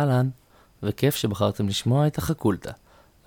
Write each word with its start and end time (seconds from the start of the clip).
אהלן, 0.00 0.28
וכיף 0.82 1.14
שבחרתם 1.14 1.68
לשמוע 1.68 2.06
את 2.06 2.18
החקולטה, 2.18 2.72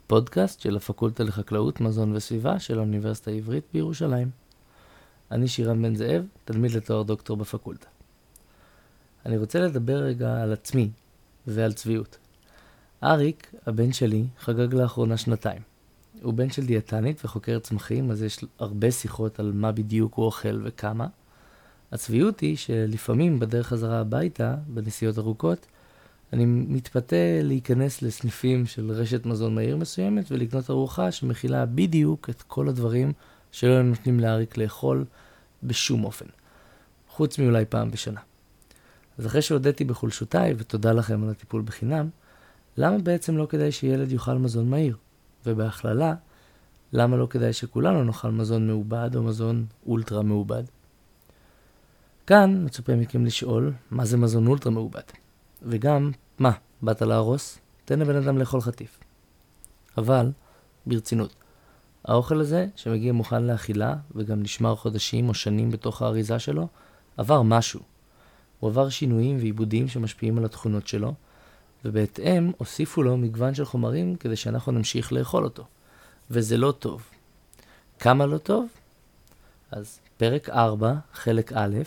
הפודקאסט 0.05 0.59
של 0.59 0.75
הפקולטה 0.75 1.23
לחקלאות, 1.23 1.81
מזון 1.81 2.15
וסביבה 2.15 2.59
של 2.59 2.77
האוניברסיטה 2.77 3.31
העברית 3.31 3.63
בירושלים. 3.73 4.29
אני 5.31 5.47
שירן 5.47 5.81
בן 5.81 5.95
זאב, 5.95 6.25
תלמיד 6.45 6.71
לתואר 6.71 7.03
דוקטור 7.03 7.37
בפקולטה. 7.37 7.87
אני 9.25 9.37
רוצה 9.37 9.59
לדבר 9.59 9.97
רגע 9.97 10.41
על 10.41 10.53
עצמי 10.53 10.89
ועל 11.47 11.73
צביעות. 11.73 12.17
אריק, 13.03 13.51
הבן 13.65 13.93
שלי, 13.93 14.25
חגג 14.39 14.73
לאחרונה 14.73 15.17
שנתיים. 15.17 15.61
הוא 16.21 16.33
בן 16.33 16.49
של 16.49 16.65
דיאטנית 16.65 17.25
וחוקר 17.25 17.59
צמחים, 17.59 18.11
אז 18.11 18.23
יש 18.23 18.45
הרבה 18.59 18.91
שיחות 18.91 19.39
על 19.39 19.51
מה 19.55 19.71
בדיוק 19.71 20.13
הוא 20.13 20.25
אוכל 20.25 20.61
וכמה. 20.63 21.07
הצביעות 21.91 22.39
היא 22.39 22.57
שלפעמים 22.57 23.39
בדרך 23.39 23.67
חזרה 23.67 23.99
הביתה, 23.99 24.55
בנסיעות 24.67 25.17
ארוכות, 25.17 25.65
אני 26.33 26.45
מתפתה 26.45 27.15
להיכנס 27.43 28.01
לסניפים 28.01 28.65
של 28.65 28.91
רשת 28.91 29.25
מזון 29.25 29.55
מהיר 29.55 29.77
מסוימת 29.77 30.25
ולקנות 30.31 30.69
ארוחה 30.69 31.11
שמכילה 31.11 31.65
בדיוק 31.65 32.29
את 32.29 32.41
כל 32.41 32.69
הדברים 32.69 33.13
שלא 33.51 33.81
נותנים 33.81 34.19
לאריק 34.19 34.57
לאכול 34.57 35.05
בשום 35.63 36.03
אופן. 36.03 36.25
חוץ 37.09 37.39
מאולי 37.39 37.65
פעם 37.65 37.91
בשנה. 37.91 38.19
אז 39.17 39.25
אחרי 39.25 39.41
שהודיתי 39.41 39.83
בחולשותיי, 39.83 40.53
ותודה 40.57 40.93
לכם 40.93 41.23
על 41.23 41.29
הטיפול 41.29 41.61
בחינם, 41.61 42.09
למה 42.77 42.97
בעצם 42.97 43.37
לא 43.37 43.45
כדאי 43.49 43.71
שילד 43.71 44.11
יאכל 44.11 44.37
מזון 44.37 44.69
מהיר? 44.69 44.97
ובהכללה, 45.45 46.13
למה 46.93 47.17
לא 47.17 47.27
כדאי 47.29 47.53
שכולנו 47.53 48.03
נאכל 48.03 48.31
מזון 48.31 48.67
מעובד 48.67 49.15
או 49.15 49.23
מזון 49.23 49.65
אולטרה 49.87 50.21
מעובד? 50.21 50.63
כאן 52.27 52.65
מצופה 52.65 52.95
מכם 52.95 53.25
לשאול, 53.25 53.73
מה 53.91 54.05
זה 54.05 54.17
מזון 54.17 54.47
אולטרה 54.47 54.71
מעובד? 54.71 55.01
וגם, 55.61 56.11
מה, 56.39 56.51
באת 56.81 57.01
להרוס? 57.01 57.59
תן 57.85 57.99
לבן 57.99 58.15
אדם 58.15 58.37
לאכול 58.37 58.61
חטיף. 58.61 58.99
אבל, 59.97 60.31
ברצינות, 60.85 61.35
האוכל 62.05 62.39
הזה, 62.39 62.67
שמגיע 62.75 63.13
מוכן 63.13 63.43
לאכילה, 63.43 63.95
וגם 64.15 64.43
נשמר 64.43 64.75
חודשים 64.75 65.29
או 65.29 65.33
שנים 65.33 65.71
בתוך 65.71 66.01
האריזה 66.01 66.39
שלו, 66.39 66.67
עבר 67.17 67.41
משהו. 67.41 67.79
הוא 68.59 68.69
עבר 68.69 68.89
שינויים 68.89 69.37
ועיבודים 69.37 69.87
שמשפיעים 69.87 70.37
על 70.37 70.45
התכונות 70.45 70.87
שלו, 70.87 71.13
ובהתאם 71.85 72.51
הוסיפו 72.57 73.03
לו 73.03 73.17
מגוון 73.17 73.55
של 73.55 73.65
חומרים 73.65 74.15
כדי 74.15 74.35
שאנחנו 74.35 74.71
נמשיך 74.71 75.13
לאכול 75.13 75.43
אותו. 75.43 75.65
וזה 76.31 76.57
לא 76.57 76.73
טוב. 76.79 77.03
כמה 77.99 78.25
לא 78.25 78.37
טוב? 78.37 78.67
אז 79.71 79.99
פרק 80.17 80.49
4, 80.49 80.93
חלק 81.13 81.51
א', 81.55 81.77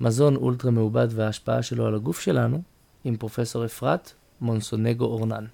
מזון 0.00 0.36
אולטרה 0.36 0.70
מעובד 0.70 1.08
וההשפעה 1.10 1.62
שלו 1.62 1.86
על 1.86 1.94
הגוף 1.94 2.20
שלנו, 2.20 2.62
עם 3.04 3.16
פרופסור 3.16 3.64
אפרת 3.64 4.12
מונסונגו 4.40 5.04
אורנן, 5.04 5.44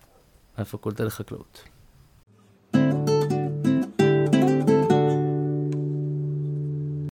מהפקולטה 0.58 1.04
לחקלאות. 1.04 1.64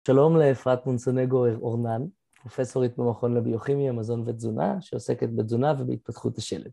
שלום 0.08 0.38
לאפרת 0.38 0.86
מונסונגו 0.86 1.48
אורנן, 1.48 2.02
פרופסורית 2.42 2.98
במכון 2.98 3.34
לביוכימיה, 3.34 3.92
מזון 3.92 4.24
ותזונה, 4.26 4.82
שעוסקת 4.82 5.30
בתזונה 5.36 5.74
ובהתפתחות 5.80 6.38
השלד. 6.38 6.72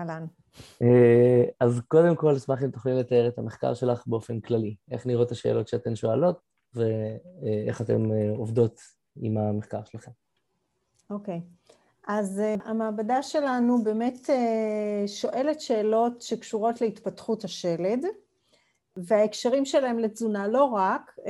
אהלן. 0.00 0.26
אה, 0.82 1.44
אז 1.60 1.80
קודם 1.88 2.16
כל, 2.16 2.34
אשמח 2.36 2.62
אם 2.62 2.70
תוכלי 2.70 2.94
לתאר 2.94 3.28
את 3.28 3.38
המחקר 3.38 3.74
שלך 3.74 4.06
באופן 4.06 4.40
כללי. 4.40 4.76
איך 4.90 5.06
נראות 5.06 5.30
השאלות 5.30 5.68
שאתן 5.68 5.96
שואלות, 5.96 6.40
ואיך 6.74 7.80
אתן 7.80 8.12
אה, 8.12 8.30
עובדות 8.36 8.80
עם 9.16 9.38
המחקר 9.38 9.84
שלכם. 9.84 10.10
אוקיי. 11.10 11.40
Okay. 11.44 11.59
אז 12.06 12.40
uh, 12.40 12.42
המעבדה 12.68 13.22
שלנו 13.22 13.82
באמת 13.82 14.30
uh, 14.30 14.32
שואלת 15.06 15.60
שאלות 15.60 16.22
שקשורות 16.22 16.80
להתפתחות 16.80 17.44
השלד, 17.44 18.04
וההקשרים 18.96 19.64
שלהם 19.64 19.98
לתזונה 19.98 20.48
לא 20.48 20.64
רק, 20.64 21.18
uh, 21.18 21.22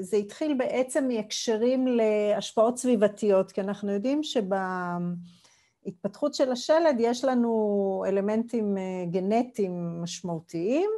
זה 0.00 0.16
התחיל 0.16 0.54
בעצם 0.54 1.08
מהקשרים 1.08 1.86
להשפעות 1.86 2.78
סביבתיות, 2.78 3.52
כי 3.52 3.60
אנחנו 3.60 3.92
יודעים 3.92 4.20
שבהתפתחות 5.82 6.34
של 6.34 6.52
השלד 6.52 6.96
יש 6.98 7.24
לנו 7.24 8.04
אלמנטים 8.08 8.76
גנטיים 9.10 10.02
משמעותיים, 10.02 10.90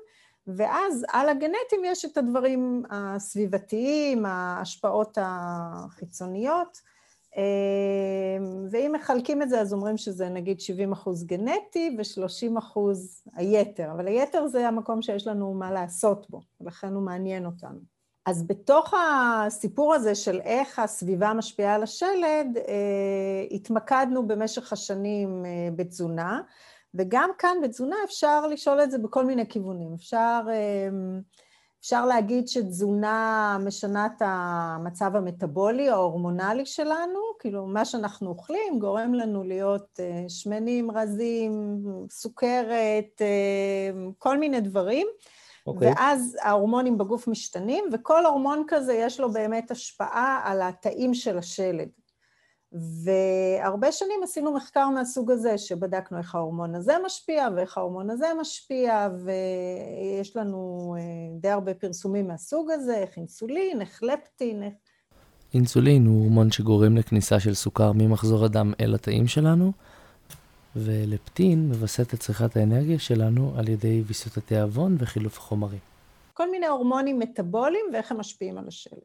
ואז 0.46 1.04
על 1.12 1.28
הגנטים 1.28 1.84
יש 1.84 2.04
את 2.04 2.16
הדברים 2.16 2.82
הסביבתיים, 2.90 4.26
ההשפעות 4.26 5.18
החיצוניות, 5.20 6.93
ואם 8.70 8.92
מחלקים 8.94 9.42
את 9.42 9.48
זה, 9.48 9.60
אז 9.60 9.72
אומרים 9.72 9.96
שזה 9.96 10.28
נגיד 10.28 10.60
70 10.60 10.92
אחוז 10.92 11.24
גנטי 11.24 11.96
ו-30 11.98 12.58
אחוז 12.58 13.22
היתר, 13.34 13.90
אבל 13.92 14.06
היתר 14.06 14.46
זה 14.46 14.68
המקום 14.68 15.02
שיש 15.02 15.26
לנו 15.26 15.54
מה 15.54 15.72
לעשות 15.72 16.30
בו, 16.30 16.40
ולכן 16.60 16.92
הוא 16.94 17.02
מעניין 17.02 17.46
אותנו. 17.46 17.78
אז 18.26 18.46
בתוך 18.46 18.94
הסיפור 18.94 19.94
הזה 19.94 20.14
של 20.14 20.40
איך 20.40 20.78
הסביבה 20.78 21.34
משפיעה 21.34 21.74
על 21.74 21.82
השלד, 21.82 22.56
אה, 22.56 23.46
התמקדנו 23.50 24.26
במשך 24.26 24.72
השנים 24.72 25.44
אה, 25.46 25.68
בתזונה, 25.76 26.40
וגם 26.94 27.30
כאן 27.38 27.56
בתזונה 27.62 27.96
אפשר 28.04 28.46
לשאול 28.46 28.82
את 28.82 28.90
זה 28.90 28.98
בכל 28.98 29.26
מיני 29.26 29.48
כיוונים. 29.48 29.94
אפשר... 29.94 30.40
אפשר 31.84 32.06
להגיד 32.06 32.48
שתזונה 32.48 33.56
משנה 33.60 34.06
את 34.06 34.22
המצב 34.24 35.16
המטבולי, 35.16 35.88
ההורמונלי 35.88 36.66
שלנו, 36.66 37.20
כאילו 37.38 37.66
מה 37.66 37.84
שאנחנו 37.84 38.28
אוכלים 38.28 38.78
גורם 38.78 39.14
לנו 39.14 39.44
להיות 39.44 40.00
אה, 40.00 40.24
שמנים, 40.28 40.90
רזים, 40.90 41.84
סוכרת, 42.10 43.20
אה, 43.22 43.90
כל 44.18 44.38
מיני 44.38 44.60
דברים. 44.60 45.06
Okay. 45.06 45.66
אוקיי. 45.66 45.92
ואז 45.92 46.36
ההורמונים 46.42 46.98
בגוף 46.98 47.28
משתנים, 47.28 47.84
וכל 47.92 48.26
הורמון 48.26 48.64
כזה 48.68 48.94
יש 48.94 49.20
לו 49.20 49.32
באמת 49.32 49.70
השפעה 49.70 50.40
על 50.44 50.62
התאים 50.62 51.14
של 51.14 51.38
השלד. 51.38 51.88
והרבה 52.74 53.92
שנים 53.92 54.20
עשינו 54.22 54.52
מחקר 54.52 54.88
מהסוג 54.88 55.30
הזה, 55.30 55.58
שבדקנו 55.58 56.18
איך 56.18 56.34
ההורמון 56.34 56.74
הזה 56.74 56.92
משפיע 57.06 57.48
ואיך 57.56 57.78
ההורמון 57.78 58.10
הזה 58.10 58.26
משפיע, 58.40 59.08
ויש 59.24 60.36
לנו 60.36 60.94
אה, 60.98 61.38
די 61.40 61.48
הרבה 61.48 61.74
פרסומים 61.74 62.28
מהסוג 62.28 62.70
הזה, 62.70 62.96
איך 62.96 63.16
אינסולין, 63.16 63.80
איך 63.80 64.02
לפטין, 64.02 64.62
איך... 64.62 64.72
אינסולין 65.54 66.06
הוא 66.06 66.20
הורמון 66.20 66.50
שגורם 66.50 66.96
לכניסה 66.96 67.40
של 67.40 67.54
סוכר 67.54 67.92
ממחזור 67.92 68.44
הדם 68.44 68.72
אל 68.80 68.94
התאים 68.94 69.26
שלנו, 69.26 69.72
ולפטין 70.76 71.68
מווסת 71.68 72.14
את 72.14 72.20
צריכת 72.20 72.56
האנרגיה 72.56 72.98
שלנו 72.98 73.54
על 73.56 73.68
ידי 73.68 74.02
ויסות 74.06 74.36
התיאבון 74.36 74.96
וחילוף 74.98 75.38
החומרים. 75.38 75.78
כל 76.32 76.50
מיני 76.50 76.66
הורמונים 76.66 77.18
מטאבוליים 77.18 77.86
ואיך 77.92 78.12
הם 78.12 78.18
משפיעים 78.18 78.58
על 78.58 78.68
השלד. 78.68 78.98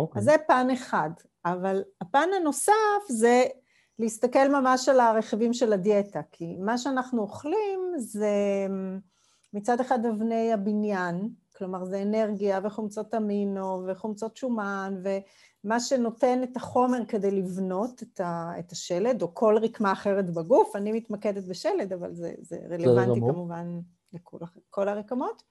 אוקיי. 0.00 0.20
אז 0.20 0.24
זה 0.24 0.36
פן 0.46 0.68
אחד. 0.72 1.10
אבל 1.44 1.82
הפן 2.00 2.28
הנוסף 2.40 3.02
זה 3.08 3.44
להסתכל 3.98 4.48
ממש 4.48 4.88
על 4.88 5.00
הרכיבים 5.00 5.52
של 5.52 5.72
הדיאטה, 5.72 6.20
כי 6.32 6.56
מה 6.56 6.78
שאנחנו 6.78 7.22
אוכלים 7.22 7.92
זה 7.96 8.66
מצד 9.52 9.80
אחד 9.80 10.06
אבני 10.06 10.52
הבניין, 10.52 11.28
כלומר 11.56 11.84
זה 11.84 12.02
אנרגיה 12.02 12.60
וחומצות 12.64 13.14
אמינו 13.14 13.84
וחומצות 13.86 14.36
שומן 14.36 15.02
ומה 15.64 15.80
שנותן 15.80 16.42
את 16.42 16.56
החומר 16.56 17.04
כדי 17.08 17.30
לבנות 17.30 18.02
את, 18.02 18.20
ה, 18.20 18.52
את 18.58 18.72
השלד 18.72 19.22
או 19.22 19.34
כל 19.34 19.58
רקמה 19.62 19.92
אחרת 19.92 20.30
בגוף, 20.30 20.76
אני 20.76 20.92
מתמקדת 20.92 21.44
בשלד 21.44 21.92
אבל 21.92 22.14
זה, 22.14 22.32
זה 22.40 22.58
רלוונטי 22.70 23.20
כמובן 23.20 23.80
לכל 24.12 24.88
הרקמות. 24.88 25.42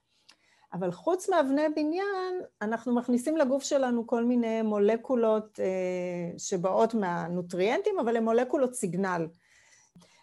אבל 0.72 0.92
חוץ 0.92 1.28
מאבני 1.28 1.62
בניין, 1.76 2.40
אנחנו 2.62 2.94
מכניסים 2.94 3.36
לגוף 3.36 3.62
שלנו 3.62 4.06
כל 4.06 4.24
מיני 4.24 4.62
מולקולות 4.62 5.60
אה, 5.60 6.38
שבאות 6.38 6.94
מהנוטריאנטים, 6.94 7.98
אבל 7.98 8.16
הן 8.16 8.24
מולקולות 8.24 8.74
סיגנל. 8.74 9.26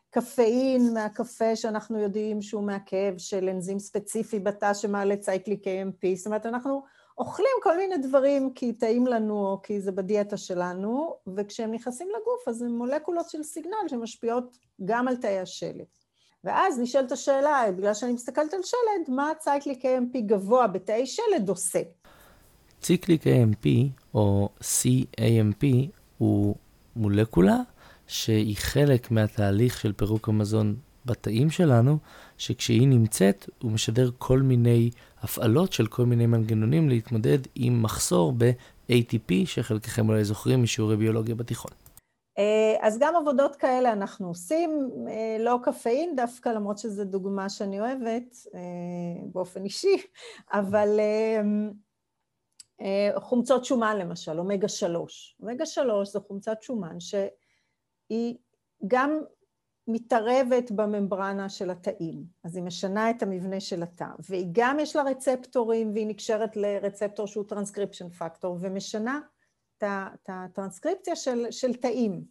קפאין 0.10 0.94
מהקפה 0.94 1.56
שאנחנו 1.56 2.00
יודעים 2.00 2.42
שהוא 2.42 2.64
מעכב 2.64 3.14
של 3.18 3.50
אנזים 3.50 3.80
ספציפי 3.80 4.40
בתא 4.40 4.74
שמעלה 4.74 5.18
צייקליק 5.18 5.64
AMP, 5.68 6.16
זאת 6.16 6.26
אומרת 6.26 6.46
אנחנו 6.46 6.84
אוכלים 7.18 7.52
כל 7.64 7.78
מיני 7.78 7.98
דברים 7.98 8.54
כי 8.54 8.74
טעים 8.74 9.08
לנו 9.08 9.48
או 9.48 9.62
כי 9.64 9.82
זה 9.82 9.92
בדיאטה 9.92 10.38
שלנו, 10.38 11.16
וכשהם 11.36 11.72
נכנסים 11.72 12.08
לגוף 12.10 12.48
אז 12.48 12.62
הם 12.62 12.72
מולקולות 12.72 13.30
של 13.30 13.44
סיגנל 13.44 13.88
שמשפיעות 13.88 14.58
גם 14.86 15.08
על 15.08 15.16
תאי 15.16 15.40
השלד. 15.40 15.86
ואז 16.48 16.80
נשאלת 16.80 17.12
השאלה, 17.12 17.64
בגלל 17.78 17.94
שאני 17.94 18.14
מסתכלת 18.14 18.54
על 18.54 18.60
שלד, 18.64 19.16
מה 19.16 19.32
צייקליק 19.40 19.86
AMP 19.86 20.20
גבוה 20.26 20.68
בתאי 20.68 21.06
שלד 21.06 21.50
עושה? 21.50 21.80
ציקליק 22.82 23.24
AMP, 23.24 23.68
או 24.14 24.50
CAMP, 24.62 25.66
הוא 26.18 26.56
מולקולה 26.96 27.58
שהיא 28.08 28.56
חלק 28.58 29.12
מהתהליך 29.12 29.80
של 29.80 29.94
פירוק 29.94 30.30
המזון 30.30 30.76
בתאים 31.06 31.50
שלנו, 31.50 31.98
שכשהיא 32.38 32.88
נמצאת, 32.88 33.50
הוא 33.62 33.72
משדר 33.72 34.10
כל 34.18 34.40
מיני 34.40 34.90
הפעלות 35.22 35.74
של 35.74 35.88
כל 35.88 36.06
מיני 36.06 36.26
מנגנונים 36.26 36.90
להתמודד 36.90 37.40
עם 37.56 37.84
מחסור 37.84 38.34
ב-ATP, 38.38 39.34
שחלקכם 39.46 40.10
אולי 40.10 40.24
זוכרים 40.24 40.64
משיעורי 40.64 40.98
ביולוגיה 40.98 41.36
בתיכון. 41.36 41.72
אז 42.82 43.00
גם 43.00 43.16
עבודות 43.16 43.56
כאלה 43.56 43.92
אנחנו 43.92 44.28
עושים, 44.28 44.90
לא 45.40 45.60
קפאין 45.64 46.16
דווקא, 46.16 46.50
למרות 46.50 46.78
שזו 46.78 47.06
דוגמה 47.06 47.50
שאני 47.50 47.80
אוהבת 47.80 48.36
באופן 49.32 49.64
אישי, 49.64 49.98
אבל 50.52 51.00
חומצות 53.16 53.66
שומן 53.66 53.98
למשל, 53.98 54.40
אומגה 54.40 54.68
שלוש. 54.68 55.38
אומגה 55.42 55.66
שלוש 55.66 56.10
זו 56.10 56.22
חומצת 56.22 56.62
שומן 56.62 57.00
שהיא 57.00 58.38
גם 58.88 59.20
מתערבת 59.88 60.72
בממברנה 60.72 61.50
של 61.50 61.70
התאים, 61.70 62.24
אז 62.44 62.56
היא 62.56 62.64
משנה 62.64 63.10
את 63.10 63.24
המבנה 63.24 63.60
של 63.60 63.84
התא, 63.84 64.08
והיא 64.20 64.48
גם 64.52 64.80
יש 64.80 64.96
לה 64.96 65.04
רצפטורים 65.04 65.92
והיא 65.94 66.08
נקשרת 66.08 66.56
לרצפטור 66.56 67.28
שהוא 67.28 67.46
טרנסקריפשן 67.48 68.10
פקטור, 68.10 68.58
ומשנה 68.62 69.20
את 69.84 70.30
הטרנסקריפציה 70.30 71.16
של, 71.16 71.46
של 71.52 71.74
תאים. 71.74 72.22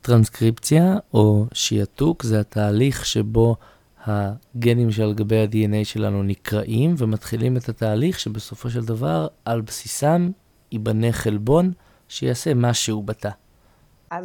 טרנסקריפציה 0.00 0.96
או 1.14 1.44
שיעתוק 1.52 2.22
זה 2.22 2.40
התהליך 2.40 3.06
שבו 3.06 3.56
הגנים 4.04 4.90
שעל 4.90 5.14
גבי 5.14 5.38
ה-DNA 5.38 5.84
שלנו 5.84 6.22
נקראים 6.22 6.94
ומתחילים 6.98 7.56
את 7.56 7.68
התהליך 7.68 8.20
שבסופו 8.20 8.70
של 8.70 8.84
דבר 8.84 9.26
על 9.44 9.60
בסיסם 9.60 10.30
ייבנה 10.72 11.12
חלבון 11.12 11.72
שיעשה 12.08 12.54
משהו 12.54 13.02
בתא. 13.02 13.30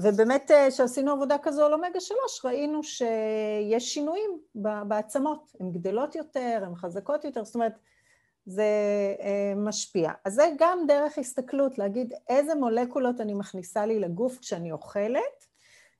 ובאמת 0.02 0.52
כשעשינו 0.70 1.12
עבודה 1.12 1.36
כזו 1.44 1.66
על 1.66 1.74
אומגה 1.74 2.00
3 2.00 2.46
ראינו 2.46 2.84
שיש 2.84 3.94
שינויים 3.94 4.32
בעצמות, 4.88 5.52
הן 5.60 5.72
גדלות 5.72 6.16
יותר, 6.16 6.64
הן 6.66 6.76
חזקות 6.76 7.26
יותר, 7.26 7.44
זאת 7.44 7.56
אומרת 7.56 7.74
זה 8.46 8.66
משפיע. 9.56 10.12
אז 10.26 10.34
זה 10.34 10.44
גם 10.60 10.80
דרך 10.88 11.18
הסתכלות, 11.18 11.78
להגיד 11.78 12.14
איזה 12.30 12.56
מולקולות 12.56 13.22
אני 13.22 13.34
מכניסה 13.34 13.86
לי 13.86 14.00
לגוף 14.00 14.40
כשאני 14.40 14.72
אוכלת 14.72 15.46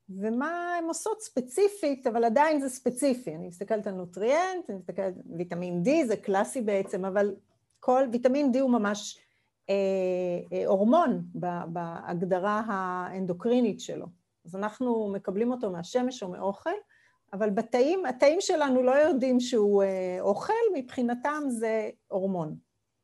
ומה 0.10 0.76
הן 0.78 0.84
עושות 0.84 1.22
ספציפית, 1.22 2.08
אבל 2.08 2.24
עדיין 2.24 2.62
זה 2.62 2.70
ספציפי. 2.70 3.36
אני 3.36 3.48
מסתכלת 3.48 3.88
על 3.88 3.94
נוטריאנט, 3.94 4.70
אני 4.70 4.78
מסתכלת, 4.78 5.14
ויטמין 5.38 5.84
D 5.86 6.08
זה 6.08 6.16
קלאסי 6.16 6.62
בעצם, 6.62 7.06
אבל 7.06 7.36
כל, 7.80 8.04
ויטמין 8.12 8.52
D 8.56 8.60
הוא 8.60 8.72
ממש 8.72 9.20
אה, 9.70 9.76
אה, 10.54 10.66
הורמון 10.68 11.24
בהגדרה 11.68 12.64
האנדוקרינית 12.68 13.80
שלו. 13.80 14.06
אז 14.46 14.56
אנחנו 14.56 15.10
מקבלים 15.14 15.52
אותו 15.52 15.72
מהשמש 15.72 16.24
או 16.24 16.28
מאוכל, 16.28 16.70
אבל 17.34 17.50
בתאים, 17.50 18.06
התאים 18.06 18.42
שלנו 18.42 18.84
לא 18.84 18.92
יודעים 18.92 19.40
שהוא 19.40 19.84
אה, 19.84 20.18
אוכל, 20.22 20.54
מבחינתם 20.76 21.44
זה 21.48 21.90
הורמון. 22.08 22.56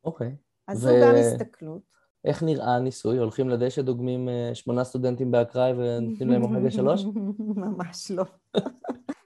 אוקיי. 0.03 0.27
Okay. 0.27 0.31
אז. 0.67 0.79
זו 0.79 0.89
גם 1.03 1.15
הסתכלות. 1.15 1.81
איך 2.25 2.43
נראה 2.43 2.75
הניסוי? 2.75 3.17
הולכים 3.17 3.49
לדשא, 3.49 3.81
דוגמים 3.81 4.29
שמונה 4.53 4.83
סטודנטים 4.83 5.31
באקראי 5.31 5.73
ונותנים 5.73 6.29
להם 6.29 6.43
אומגה 6.43 6.71
שלוש? 6.71 7.05
ממש 7.39 8.11
לא. 8.11 8.23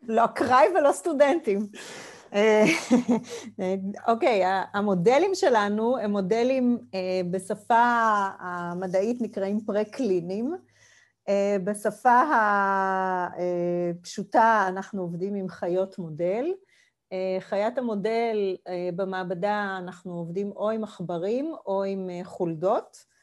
לא 0.07 0.25
אקראי 0.25 0.65
ולא 0.79 0.91
סטודנטים. 0.91 1.67
אוקיי, 4.07 4.45
okay, 4.45 4.67
המודלים 4.73 5.35
שלנו 5.35 5.97
הם 5.97 6.11
מודלים 6.11 6.77
בשפה 7.31 7.83
המדעית 8.39 9.21
נקראים 9.21 9.59
פרה-קליניים. 9.65 10.55
בשפה 11.63 12.21
הפשוטה 13.99 14.65
אנחנו 14.67 15.01
עובדים 15.01 15.35
עם 15.35 15.47
חיות 15.47 15.99
מודל. 15.99 16.45
חיית 17.39 17.77
המודל 17.77 18.55
במעבדה 18.95 19.77
אנחנו 19.79 20.13
עובדים 20.13 20.51
או 20.51 20.69
עם 20.69 20.83
עכברים 20.83 21.53
או 21.65 21.83
עם 21.83 22.09
חולדות. 22.23 23.13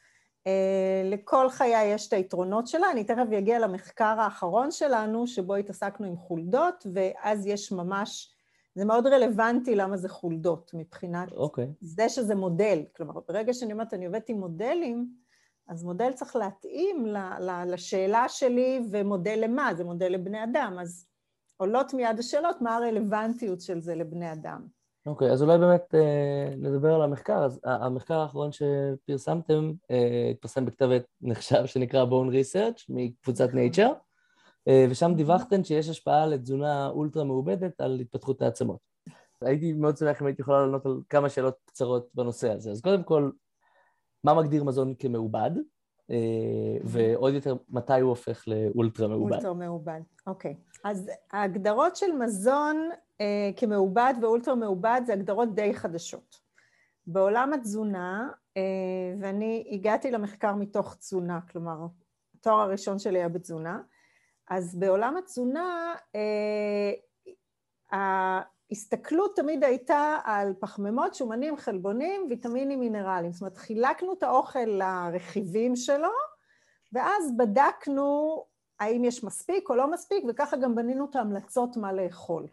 לכל 1.03 1.49
חיה 1.49 1.85
יש 1.85 2.07
את 2.07 2.13
היתרונות 2.13 2.67
שלה, 2.67 2.91
אני 2.91 3.03
תכף 3.03 3.25
אגיע 3.37 3.59
למחקר 3.59 4.19
האחרון 4.19 4.71
שלנו 4.71 5.27
שבו 5.27 5.55
התעסקנו 5.55 6.07
עם 6.07 6.17
חולדות 6.17 6.87
ואז 6.93 7.45
יש 7.45 7.71
ממש 7.71 8.35
זה 8.75 8.85
מאוד 8.85 9.07
רלוונטי 9.07 9.75
למה 9.75 9.97
זה 9.97 10.09
חולדות, 10.09 10.71
מבחינת 10.73 11.29
okay. 11.31 11.35
אוקיי. 11.35 11.67
זה 11.81 12.09
שזה 12.09 12.35
מודל. 12.35 12.83
כלומר, 12.95 13.13
ברגע 13.27 13.53
שאני 13.53 13.73
אומרת, 13.73 13.93
אני 13.93 14.05
עובדת 14.05 14.29
עם 14.29 14.39
מודלים, 14.39 15.09
אז 15.71 15.83
מודל 15.83 16.11
צריך 16.13 16.35
להתאים 16.35 17.05
לשאלה 17.67 18.29
שלי, 18.29 18.81
ומודל 18.91 19.39
למה? 19.43 19.73
זה 19.75 19.83
מודל 19.83 20.07
לבני 20.07 20.43
אדם. 20.43 20.77
אז 20.81 21.07
עולות 21.57 21.93
מיד 21.93 22.19
השאלות, 22.19 22.61
מה 22.61 22.75
הרלוונטיות 22.75 23.61
של 23.61 23.81
זה 23.81 23.95
לבני 23.95 24.33
אדם. 24.33 24.67
אוקיי, 25.05 25.29
okay, 25.29 25.31
אז 25.31 25.43
אולי 25.43 25.57
באמת 25.57 25.95
אה, 25.95 26.55
נדבר 26.57 26.93
על 26.93 27.01
המחקר. 27.01 27.43
אז 27.43 27.59
המחקר 27.63 28.19
האחרון 28.19 28.49
שפרסמתם 28.51 29.71
אה, 29.91 30.27
התפרסם 30.31 30.65
בכתב 30.65 30.89
עת 30.91 31.05
נחשב 31.21 31.65
שנקרא 31.65 32.05
Bone 32.05 32.31
Research 32.31 32.85
מקבוצת 32.89 33.49
Nature. 33.49 33.93
אה, 34.67 34.85
ושם 34.89 35.11
דיווחתם 35.15 35.63
שיש 35.63 35.89
השפעה 35.89 36.25
לתזונה 36.25 36.87
אולטרה 36.87 37.23
מעובדת 37.23 37.81
על 37.81 37.99
התפתחות 37.99 38.41
העצמות. 38.41 38.79
הייתי 39.41 39.73
מאוד 39.73 39.97
שמח 39.97 40.21
אם 40.21 40.27
הייתי 40.27 40.41
יכולה 40.41 40.61
לענות 40.61 40.85
על 40.85 41.01
כמה 41.09 41.29
שאלות 41.29 41.55
קצרות 41.65 42.07
בנושא 42.13 42.51
הזה. 42.51 42.71
אז 42.71 42.81
קודם 42.81 43.03
כל, 43.03 43.31
מה 44.23 44.33
מגדיר 44.33 44.63
מזון 44.63 44.93
כמעובד? 44.99 45.51
אה, 46.11 46.77
ועוד 46.83 47.33
יותר, 47.33 47.55
מתי 47.69 47.99
הוא 47.99 48.09
הופך 48.09 48.43
לאולטרה 48.47 49.07
מעובד? 49.07 49.33
אולטרה 49.33 49.53
מעובד, 49.53 50.01
אוקיי. 50.27 50.55
אז 50.83 51.09
ההגדרות 51.31 51.95
של 51.95 52.11
מזון 52.11 52.89
אה, 53.21 53.49
כמעובד 53.57 54.13
ואולטרה 54.21 54.55
מעובד 54.55 55.01
זה 55.05 55.13
הגדרות 55.13 55.55
די 55.55 55.73
חדשות. 55.73 56.35
בעולם 57.07 57.53
התזונה, 57.53 58.29
אה, 58.57 58.61
ואני 59.19 59.67
הגעתי 59.71 60.11
למחקר 60.11 60.55
מתוך 60.55 60.95
תזונה, 60.95 61.39
כלומר, 61.51 61.77
התואר 62.35 62.59
הראשון 62.59 62.99
שלי 62.99 63.19
היה 63.19 63.29
בתזונה, 63.29 63.81
אז 64.49 64.75
בעולם 64.75 65.17
התזונה 65.17 65.93
ההסתכלות 68.71 69.35
תמיד 69.35 69.63
הייתה 69.63 70.17
על 70.23 70.53
פחמימות, 70.59 71.15
שומנים, 71.15 71.57
חלבונים, 71.57 72.27
ויטמינים, 72.29 72.79
מינרלים. 72.79 73.31
זאת 73.31 73.41
אומרת, 73.41 73.57
חילקנו 73.57 74.13
את 74.13 74.23
האוכל 74.23 74.65
לרכיבים 74.65 75.75
שלו, 75.75 76.11
ואז 76.93 77.37
בדקנו 77.37 78.43
האם 78.79 79.03
יש 79.03 79.23
מספיק 79.23 79.69
או 79.69 79.75
לא 79.75 79.91
מספיק, 79.91 80.23
וככה 80.29 80.57
גם 80.57 80.75
בנינו 80.75 81.07
את 81.09 81.15
ההמלצות 81.15 81.77
מה 81.77 81.93
לאכול. 81.93 82.47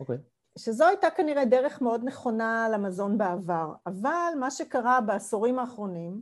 אוקיי. 0.00 0.16
Okay. 0.16 0.58
שזו 0.58 0.86
הייתה 0.86 1.10
כנראה 1.10 1.44
דרך 1.44 1.82
מאוד 1.82 2.04
נכונה 2.04 2.68
למזון 2.72 3.18
בעבר. 3.18 3.72
אבל 3.86 4.32
מה 4.40 4.50
שקרה 4.50 5.00
בעשורים 5.00 5.58
האחרונים, 5.58 6.20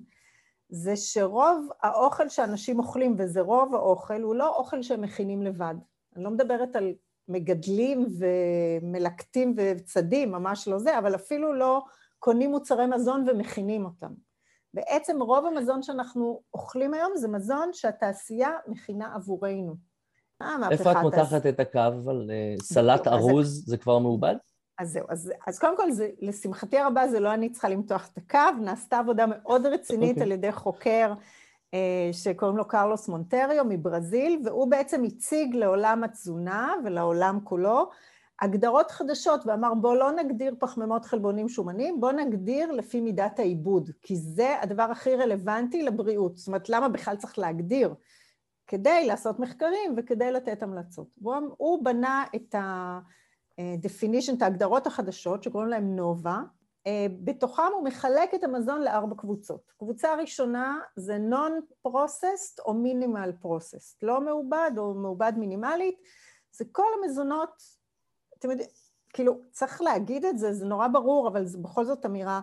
זה 0.69 0.97
שרוב 0.97 1.69
האוכל 1.83 2.29
שאנשים 2.29 2.79
אוכלים, 2.79 3.15
וזה 3.19 3.41
רוב 3.41 3.75
האוכל, 3.75 4.23
הוא 4.23 4.35
לא 4.35 4.57
אוכל 4.57 4.83
שהם 4.83 5.01
מכינים 5.01 5.43
לבד. 5.43 5.75
אני 6.17 6.25
לא 6.25 6.31
מדברת 6.31 6.77
על 6.77 6.95
מגדלים 7.31 8.07
ומלקטים 8.19 9.55
וצדים, 9.57 10.33
ממש 10.33 10.69
לא 10.69 10.79
זה, 10.79 10.99
אבל 10.99 11.15
אפילו 11.15 11.55
לא 11.55 11.83
קונים 12.19 12.51
מוצרי 12.51 12.87
מזון 12.87 13.25
ומכינים 13.29 13.85
אותם. 13.85 14.13
בעצם 14.75 15.23
רוב 15.23 15.47
המזון 15.47 15.83
שאנחנו 15.83 16.41
אוכלים 16.55 16.95
היום 16.95 17.13
זה 17.17 17.29
מזון 17.29 17.71
שהתעשייה 17.73 18.51
מכינה 18.69 19.15
עבורנו. 19.15 19.75
איפה 20.71 20.93
את 20.93 20.97
מותחת 21.03 21.47
את 21.47 21.61
הקו 21.61 22.11
על 22.11 22.31
אה, 22.31 22.55
סלט 22.63 23.07
ארוז, 23.07 23.65
זה 23.67 23.77
כבר 23.77 23.99
מעובד? 23.99 24.37
אז 24.79 24.93
זהו, 24.93 25.07
אז, 25.09 25.33
אז 25.47 25.59
קודם 25.59 25.77
כל, 25.77 25.91
זה, 25.91 26.09
לשמחתי 26.21 26.79
הרבה, 26.79 27.09
זה 27.09 27.21
לא 27.21 27.35
אני 27.35 27.51
צריכה 27.51 27.69
למתוח 27.69 28.09
את 28.13 28.19
הקו, 28.19 28.61
נעשתה 28.61 28.99
עבודה 28.99 29.25
מאוד 29.27 29.67
רצינית 29.67 30.09
okay. 30.09 30.11
אוקיי. 30.11 30.23
על 30.23 30.33
ידי 30.33 30.53
חוקר 30.53 31.13
אה, 31.13 31.15
שקוראים 32.13 32.57
לו 32.57 32.69
קרלוס 32.69 33.09
מונטריו 33.09 33.65
מברזיל, 33.69 34.41
והוא 34.45 34.71
בעצם 34.71 35.05
הציג 35.05 35.55
לעולם 35.55 36.05
התזונה 36.05 36.75
ולעולם 36.85 37.39
כולו 37.45 37.91
הגדרות 38.41 38.91
חדשות, 38.91 39.41
ואמר 39.47 39.75
בוא 39.75 39.97
לא 39.97 40.13
נגדיר 40.13 40.55
פחמימות 40.59 41.05
חלבונים 41.05 41.49
שומנים, 41.49 42.01
בוא 42.01 42.13
נגדיר 42.13 42.73
לפי 42.73 43.01
מידת 43.01 43.39
העיבוד, 43.39 43.91
כי 44.03 44.17
זה 44.17 44.57
הדבר 44.63 44.83
הכי 44.83 45.15
רלוונטי 45.17 45.83
לבריאות. 45.83 46.37
זאת 46.37 46.47
אומרת, 46.47 46.69
למה 46.69 46.89
בכלל 46.89 47.17
צריך 47.17 47.39
להגדיר? 47.39 47.95
כדי 48.67 49.07
לעשות 49.07 49.41
מחקרים 49.41 49.95
וכדי 49.97 50.33
לתת 50.33 50.63
המלצות. 50.63 51.07
והוא 51.23 51.85
בנה 51.85 52.25
את 52.35 52.55
ה... 52.55 52.99
definition, 53.61 54.35
את 54.37 54.43
ההגדרות 54.43 54.87
החדשות, 54.87 55.43
שקוראים 55.43 55.71
להן 55.71 55.97
נובה. 55.97 56.41
אה, 56.87 57.07
בתוכם 57.25 57.63
הוא 57.75 57.85
מחלק 57.85 58.35
את 58.35 58.45
המזון 58.45 58.83
לארבע 58.83 59.15
קבוצות. 59.17 59.73
קבוצה 59.79 60.15
ראשונה 60.15 60.81
זה 60.97 61.19
non-processed 61.31 62.65
או 62.67 62.73
minimal 62.73 63.45
processed, 63.45 63.97
לא 64.03 64.21
מעובד 64.21 64.71
או 64.79 64.95
מעובד 64.95 65.33
מינימלית, 65.37 65.99
זה 66.53 66.65
כל 66.73 66.87
המזונות, 66.99 67.63
אתם 68.39 68.51
יודעים, 68.51 68.69
כאילו, 69.13 69.41
צריך 69.51 69.83
להגיד 69.83 70.25
את 70.25 70.39
זה, 70.39 70.53
זה 70.53 70.67
נורא 70.67 70.89
ברור, 70.89 71.29
אבל 71.29 71.45
זה 71.45 71.59
בכל 71.59 71.85
זאת 71.85 72.07
אמירה. 72.07 72.41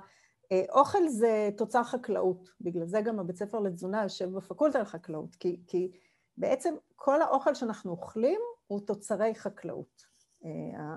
אה, 0.52 0.64
אוכל 0.70 1.08
זה 1.08 1.50
תוצר 1.58 1.84
חקלאות, 1.84 2.50
בגלל 2.62 2.86
זה 2.86 3.02
גם 3.02 3.20
הבית 3.20 3.38
ספר 3.38 3.60
לתזונה 3.60 4.04
יושב 4.04 4.30
בפקולטה 4.36 4.80
לחקלאות, 4.80 5.36
כי, 5.36 5.62
כי 5.68 5.92
בעצם 6.38 6.76
כל 6.96 7.22
האוכל 7.22 7.54
שאנחנו 7.54 7.92
אוכלים 7.92 8.42
הוא 8.68 8.80
תוצרי 8.80 9.36
חקלאות. 9.36 10.18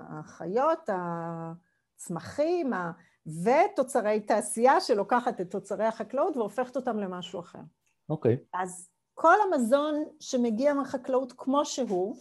החיות, 0.09 0.89
הצמחים, 1.97 2.73
ותוצרי 3.25 4.19
תעשייה 4.19 4.81
שלוקחת 4.81 5.41
את 5.41 5.51
תוצרי 5.51 5.85
החקלאות 5.85 6.37
והופכת 6.37 6.75
אותם 6.75 6.99
למשהו 6.99 7.39
אחר. 7.39 7.59
אוקיי. 8.09 8.33
Okay. 8.35 8.59
אז 8.61 8.89
כל 9.13 9.35
המזון 9.43 10.03
שמגיע 10.19 10.73
מהחקלאות 10.73 11.33
כמו 11.37 11.65
שהוא, 11.65 12.15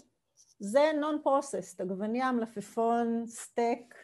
זה 0.58 0.90
non-processed, 1.00 1.80
עגבניה, 1.80 2.32
מלפפון, 2.32 3.24
סטייק, 3.26 3.94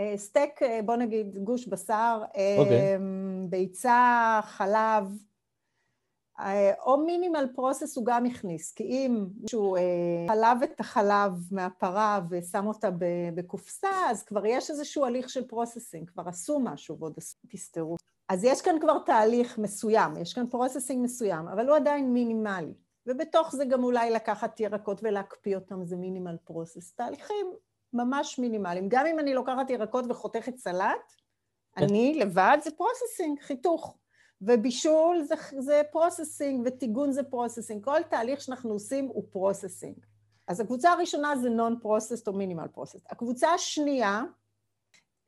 אה, 0.00 0.12
סטייק, 0.16 0.62
אה, 0.62 0.80
בוא 0.84 0.96
נגיד 0.96 1.38
גוש 1.38 1.66
בשר, 1.66 2.22
okay. 2.24 2.58
אוקיי. 2.58 2.98
ביצה, 3.48 4.40
חלב, 4.42 5.04
או 6.86 6.98
minimal 6.98 7.46
process 7.54 7.96
הוא 7.96 8.04
גם 8.04 8.26
הכניס, 8.26 8.72
כי 8.72 8.84
אם 8.84 9.26
מישהו 9.40 9.76
חלב 10.28 10.62
את 10.62 10.80
החלב 10.80 11.32
מהפרה 11.50 12.20
ושם 12.30 12.66
אותה 12.66 12.88
בקופסה, 13.34 13.90
אז 14.10 14.22
כבר 14.22 14.46
יש 14.46 14.70
איזשהו 14.70 15.04
הליך 15.04 15.30
של 15.30 15.48
processing, 15.48 16.10
כבר 16.10 16.28
עשו 16.28 16.60
משהו 16.60 16.98
ועוד 16.98 17.14
פסטרו. 17.48 17.96
אז 18.28 18.44
יש 18.44 18.62
כאן 18.62 18.80
כבר 18.80 18.98
תהליך 18.98 19.58
מסוים, 19.58 20.16
יש 20.16 20.34
כאן 20.34 20.46
processing 20.46 21.04
מסוים, 21.04 21.48
אבל 21.48 21.68
הוא 21.68 21.76
עדיין 21.76 22.12
מינימלי. 22.12 22.74
ובתוך 23.06 23.56
זה 23.56 23.64
גם 23.64 23.84
אולי 23.84 24.10
לקחת 24.10 24.60
ירקות 24.60 25.00
ולהקפיא 25.02 25.54
אותם, 25.54 25.84
זה 25.84 25.96
minimal 25.96 26.36
process. 26.44 26.92
תהליכים 26.92 27.46
ממש 27.92 28.38
מינימליים. 28.38 28.88
גם 28.88 29.06
אם 29.06 29.18
אני 29.18 29.34
לוקחת 29.34 29.70
ירקות 29.70 30.04
וחותכת 30.08 30.56
סלט, 30.56 31.12
אני 31.76 32.14
לבד 32.14 32.58
זה 32.64 32.70
processing, 32.70 33.40
חיתוך. 33.40 33.96
ובישול 34.42 35.22
זה, 35.22 35.34
זה 35.58 35.82
processing, 35.92 36.62
וטיגון 36.66 37.12
זה 37.12 37.22
processing. 37.22 37.84
כל 37.84 38.02
תהליך 38.10 38.40
שאנחנו 38.40 38.72
עושים 38.72 39.06
הוא 39.06 39.24
processing. 39.30 39.96
אז 40.48 40.60
הקבוצה 40.60 40.92
הראשונה 40.92 41.36
זה 41.36 41.50
non 41.50 41.78
processed 41.82 42.28
או 42.28 42.32
minimal 42.32 42.68
processed. 42.72 43.06
הקבוצה 43.10 43.48
השנייה 43.54 44.22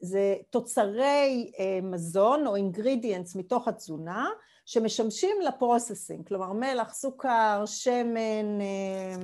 זה 0.00 0.37
תוצרי 0.50 1.52
אה, 1.59 1.79
מזון 1.83 2.47
או 2.47 2.57
ingredients 2.56 3.37
מתוך 3.37 3.69
התזונה 3.69 4.29
שמשמשים 4.67 5.37
ל 5.40 5.48
processing, 5.48 6.28
כלומר 6.29 6.52
מלח, 6.52 6.95
סוכר, 6.95 7.62
שמן, 7.67 8.61
אה, 8.61 9.14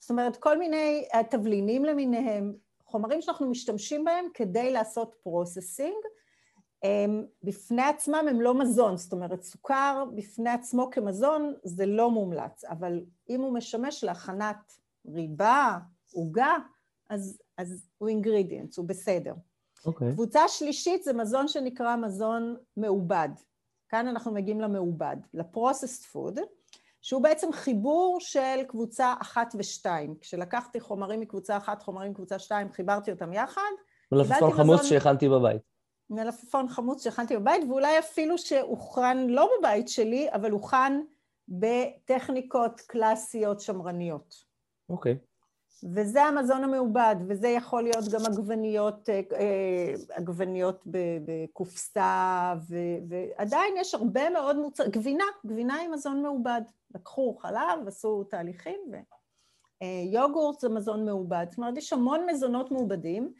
זאת 0.00 0.10
אומרת 0.10 0.36
כל 0.36 0.58
מיני 0.58 1.04
אה, 1.14 1.24
תבלינים 1.30 1.84
למיניהם, 1.84 2.54
חומרים 2.84 3.22
שאנחנו 3.22 3.50
משתמשים 3.50 4.04
בהם 4.04 4.24
כדי 4.34 4.72
לעשות 4.72 5.14
processing. 5.22 5.96
הם, 6.82 7.26
בפני 7.42 7.82
עצמם 7.82 8.26
הם 8.30 8.40
לא 8.40 8.58
מזון, 8.58 8.96
זאת 8.96 9.12
אומרת 9.12 9.42
סוכר 9.42 10.04
בפני 10.14 10.50
עצמו 10.50 10.90
כמזון 10.90 11.54
זה 11.64 11.86
לא 11.86 12.10
מומלץ, 12.10 12.64
אבל 12.64 13.00
אם 13.28 13.40
הוא 13.40 13.54
משמש 13.54 14.04
להכנת 14.04 14.72
ריבה, 15.06 15.78
עוגה, 16.12 16.56
אז, 17.10 17.38
אז 17.58 17.88
הוא 17.98 18.08
ingredient, 18.08 18.78
הוא 18.78 18.88
בסדר. 18.88 19.32
Okay. 19.32 19.86
אוקיי. 19.86 20.12
קבוצה 20.12 20.48
שלישית 20.48 21.02
זה 21.04 21.12
מזון 21.12 21.48
שנקרא 21.48 21.96
מזון 21.96 22.56
מעובד. 22.76 23.28
כאן 23.88 24.08
אנחנו 24.08 24.32
מגיעים 24.32 24.60
למעובד, 24.60 25.16
ל 25.34 25.41
processed 25.41 26.04
food, 26.04 26.40
שהוא 27.02 27.22
בעצם 27.22 27.52
חיבור 27.52 28.16
של 28.20 28.62
קבוצה 28.68 29.14
אחת 29.22 29.54
ושתיים. 29.58 30.14
כשלקחתי 30.20 30.80
חומרים 30.80 31.20
מקבוצה 31.20 31.56
אחת, 31.56 31.82
חומרים 31.82 32.10
מקבוצה 32.10 32.38
שתיים, 32.38 32.72
חיברתי 32.72 33.10
אותם 33.10 33.32
יחד. 33.32 33.70
מלפפון 34.12 34.52
חמוץ 34.52 34.80
מזון... 34.80 34.88
שהכנתי 34.88 35.28
בבית. 35.28 35.62
מלפפון 36.10 36.68
חמוץ 36.68 37.04
שהכנתי 37.04 37.36
בבית, 37.36 37.62
ואולי 37.68 37.98
אפילו 37.98 38.38
שהוכן 38.38 39.26
לא 39.26 39.50
בבית 39.58 39.88
שלי, 39.88 40.28
אבל 40.32 40.50
הוכן 40.50 41.00
בטכניקות 41.48 42.80
קלאסיות 42.80 43.60
שמרניות. 43.60 44.34
אוקיי. 44.88 45.12
Okay. 45.12 45.28
וזה 45.94 46.22
המזון 46.22 46.64
המעובד, 46.64 47.16
וזה 47.28 47.48
יכול 47.48 47.82
להיות 47.82 48.04
גם 48.12 48.20
עגבניות, 48.26 49.08
אה, 49.08 49.20
אה, 49.32 49.94
עגבניות 50.10 50.84
בקופסה, 51.24 52.54
ועדיין 53.08 53.74
יש 53.76 53.94
הרבה 53.94 54.30
מאוד 54.30 54.56
מוצרים, 54.56 54.90
גבינה, 54.90 55.24
גבינה 55.46 55.74
היא 55.74 55.88
מזון 55.88 56.22
מעובד. 56.22 56.60
לקחו 56.94 57.34
חלב, 57.34 57.86
עשו 57.86 58.24
תהליכים, 58.24 58.80
ויוגורט 59.82 60.60
זה 60.60 60.68
מזון 60.68 61.04
מעובד. 61.04 61.46
זאת 61.50 61.58
אומרת, 61.58 61.76
יש 61.76 61.92
המון 61.92 62.26
מזונות 62.26 62.70
מעובדים, 62.70 63.32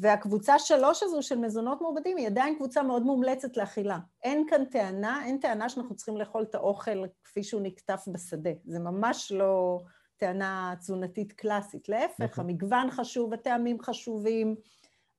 והקבוצה 0.00 0.58
שלוש 0.58 1.02
הזו 1.02 1.22
של 1.22 1.38
מזונות 1.38 1.80
מעובדים 1.80 2.16
היא 2.16 2.26
עדיין 2.26 2.56
קבוצה 2.56 2.82
מאוד 2.82 3.02
מומלצת 3.02 3.56
לאכילה. 3.56 3.98
אין 4.22 4.46
כאן 4.50 4.64
טענה, 4.64 5.24
אין 5.24 5.38
טענה 5.38 5.68
שאנחנו 5.68 5.96
צריכים 5.96 6.16
לאכול 6.16 6.42
את 6.42 6.54
האוכל 6.54 7.04
כפי 7.24 7.42
שהוא 7.42 7.62
נקטף 7.62 8.04
בשדה. 8.12 8.50
זה 8.64 8.78
ממש 8.78 9.32
לא... 9.32 9.80
טענה 10.22 10.74
תזונתית 10.78 11.32
קלאסית, 11.32 11.88
להפך, 11.88 12.20
נכון. 12.20 12.44
המגוון 12.44 12.90
חשוב, 12.90 13.34
הטעמים 13.34 13.80
חשובים, 13.82 14.54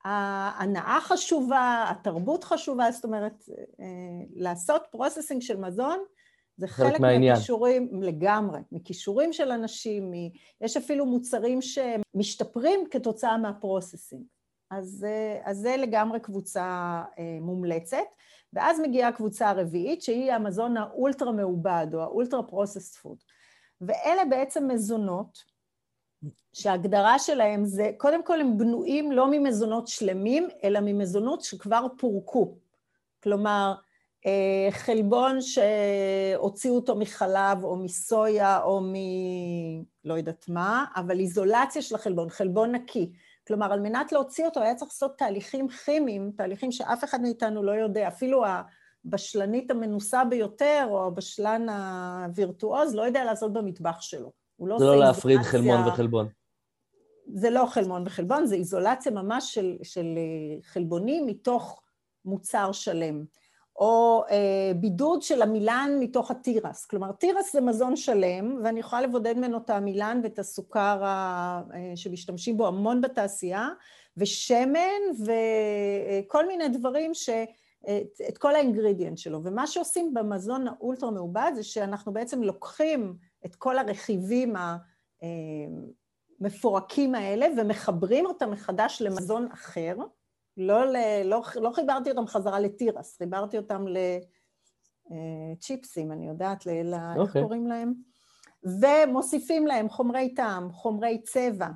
ההנאה 0.03 0.99
חשובה, 1.01 1.85
התרבות 1.89 2.43
חשובה, 2.43 2.91
זאת 2.91 3.03
אומרת, 3.03 3.43
אה, 3.79 3.85
לעשות 4.35 4.81
processing 4.91 5.41
של 5.41 5.57
מזון 5.57 5.99
זה 6.57 6.67
חלק, 6.67 6.97
חלק 6.97 6.99
מהכישורים, 7.01 8.01
לגמרי, 8.01 8.59
מכישורים 8.71 9.33
של 9.33 9.51
אנשים, 9.51 10.11
מ... 10.11 10.13
יש 10.61 10.77
אפילו 10.77 11.05
מוצרים 11.05 11.59
שמשתפרים 11.61 12.79
כתוצאה 12.91 13.37
מה 13.37 13.50
processing. 13.50 14.23
אז, 14.77 15.05
אה, 15.09 15.41
אז 15.43 15.57
זה 15.57 15.75
לגמרי 15.77 16.19
קבוצה 16.19 16.63
אה, 17.19 17.37
מומלצת. 17.41 17.97
ואז 18.53 18.79
מגיעה 18.79 19.09
הקבוצה 19.09 19.49
הרביעית, 19.49 20.01
שהיא 20.01 20.31
המזון 20.31 20.77
האולטרה 20.77 21.31
מעובד, 21.31 21.87
או 21.93 22.01
ה 22.01 22.08
ultra 22.08 22.43
processed 22.43 22.95
food. 22.95 23.17
ואלה 23.81 24.25
בעצם 24.29 24.67
מזונות 24.67 25.43
שההגדרה 26.53 27.19
שלהם 27.19 27.65
זה, 27.65 27.91
קודם 27.97 28.23
כל 28.23 28.41
הם 28.41 28.57
בנויים 28.57 29.11
לא 29.11 29.27
ממזונות 29.31 29.87
שלמים, 29.87 30.47
אלא 30.63 30.79
ממזונות 30.83 31.41
שכבר 31.41 31.87
פורקו. 31.97 32.55
כלומר, 33.23 33.73
אה, 34.25 34.71
חלבון 34.71 35.37
שהוציאו 35.41 36.75
אותו 36.75 36.95
מחלב 36.95 37.63
או 37.63 37.75
מסויה 37.75 38.61
או 38.63 38.81
מ... 38.81 38.93
לא 40.05 40.13
יודעת 40.13 40.45
מה, 40.49 40.85
אבל 40.95 41.19
איזולציה 41.19 41.81
של 41.81 41.95
החלבון, 41.95 42.29
חלבון 42.29 42.71
נקי. 42.71 43.11
כלומר, 43.47 43.73
על 43.73 43.79
מנת 43.79 44.11
להוציא 44.11 44.45
אותו 44.45 44.61
היה 44.61 44.75
צריך 44.75 44.91
לעשות 44.91 45.17
תהליכים 45.17 45.67
כימיים, 45.67 46.31
תהליכים 46.35 46.71
שאף 46.71 47.03
אחד 47.03 47.21
מאיתנו 47.21 47.63
לא 47.63 47.71
יודע, 47.71 48.07
אפילו 48.07 48.43
הבשלנית 49.05 49.71
המנוסה 49.71 50.25
ביותר, 50.25 50.87
או 50.89 51.07
הבשלן 51.07 51.69
הווירטואוז, 51.69 52.95
לא 52.95 53.01
יודע 53.01 53.23
לעשות 53.23 53.53
במטבח 53.53 54.01
שלו. 54.01 54.31
הוא 54.55 54.67
לא 54.67 54.79
זה 54.79 54.85
לא 54.85 54.99
להפריד 54.99 55.41
חלמון 55.41 55.87
וחלבון. 55.87 56.27
זה 57.33 57.49
לא 57.49 57.65
חלמון 57.65 58.03
וחלבון, 58.05 58.45
זה 58.45 58.55
איזולציה 58.55 59.11
ממש 59.11 59.53
של, 59.53 59.77
של 59.83 60.05
חלבונים 60.63 61.25
מתוך 61.27 61.81
מוצר 62.25 62.71
שלם. 62.71 63.25
או 63.75 64.23
אה, 64.29 64.71
בידוד 64.75 65.21
של 65.21 65.41
המילן 65.41 65.91
מתוך 65.99 66.31
התירס. 66.31 66.85
כלומר, 66.85 67.11
תירס 67.11 67.53
זה 67.53 67.61
מזון 67.61 67.95
שלם, 67.95 68.59
ואני 68.63 68.79
יכולה 68.79 69.01
לבודד 69.01 69.37
ממנו 69.37 69.57
את 69.57 69.69
המילן 69.69 70.19
ואת 70.23 70.39
הסוכר 70.39 71.03
ה, 71.03 71.61
אה, 71.73 71.91
שמשתמשים 71.95 72.57
בו 72.57 72.67
המון 72.67 73.01
בתעשייה, 73.01 73.69
ושמן 74.17 75.01
וכל 75.25 76.47
מיני 76.47 76.69
דברים 76.69 77.13
ש... 77.13 77.29
את, 77.89 78.21
את 78.29 78.37
כל 78.37 78.55
האינגרידיאנט 78.55 79.17
שלו. 79.17 79.39
ומה 79.43 79.67
שעושים 79.67 80.13
במזון 80.13 80.67
האולטרה 80.67 81.11
מעובד 81.11 81.51
זה 81.55 81.63
שאנחנו 81.63 82.13
בעצם 82.13 82.43
לוקחים 82.43 83.15
את 83.45 83.55
כל 83.55 83.77
הרכיבים 83.77 84.53
המפורקים 86.41 87.15
האלה 87.15 87.47
ומחברים 87.57 88.25
אותם 88.25 88.51
מחדש 88.51 89.01
למזון 89.01 89.47
אחר. 89.53 89.95
לא, 90.57 90.85
לא, 91.25 91.41
לא 91.55 91.71
חיברתי 91.73 92.09
אותם 92.09 92.27
חזרה 92.27 92.59
לתירס, 92.59 93.17
חיברתי 93.17 93.57
אותם 93.57 93.85
לצ'יפסים, 95.09 96.11
אני 96.11 96.27
יודעת, 96.27 96.65
ל, 96.65 96.69
okay. 96.69 96.95
איך 96.95 97.17
אוקיי. 97.17 97.41
קוראים 97.41 97.67
להם? 97.67 97.93
ומוסיפים 98.81 99.67
להם 99.67 99.89
חומרי 99.89 100.33
טעם, 100.33 100.71
חומרי 100.71 101.21
צבע, 101.23 101.67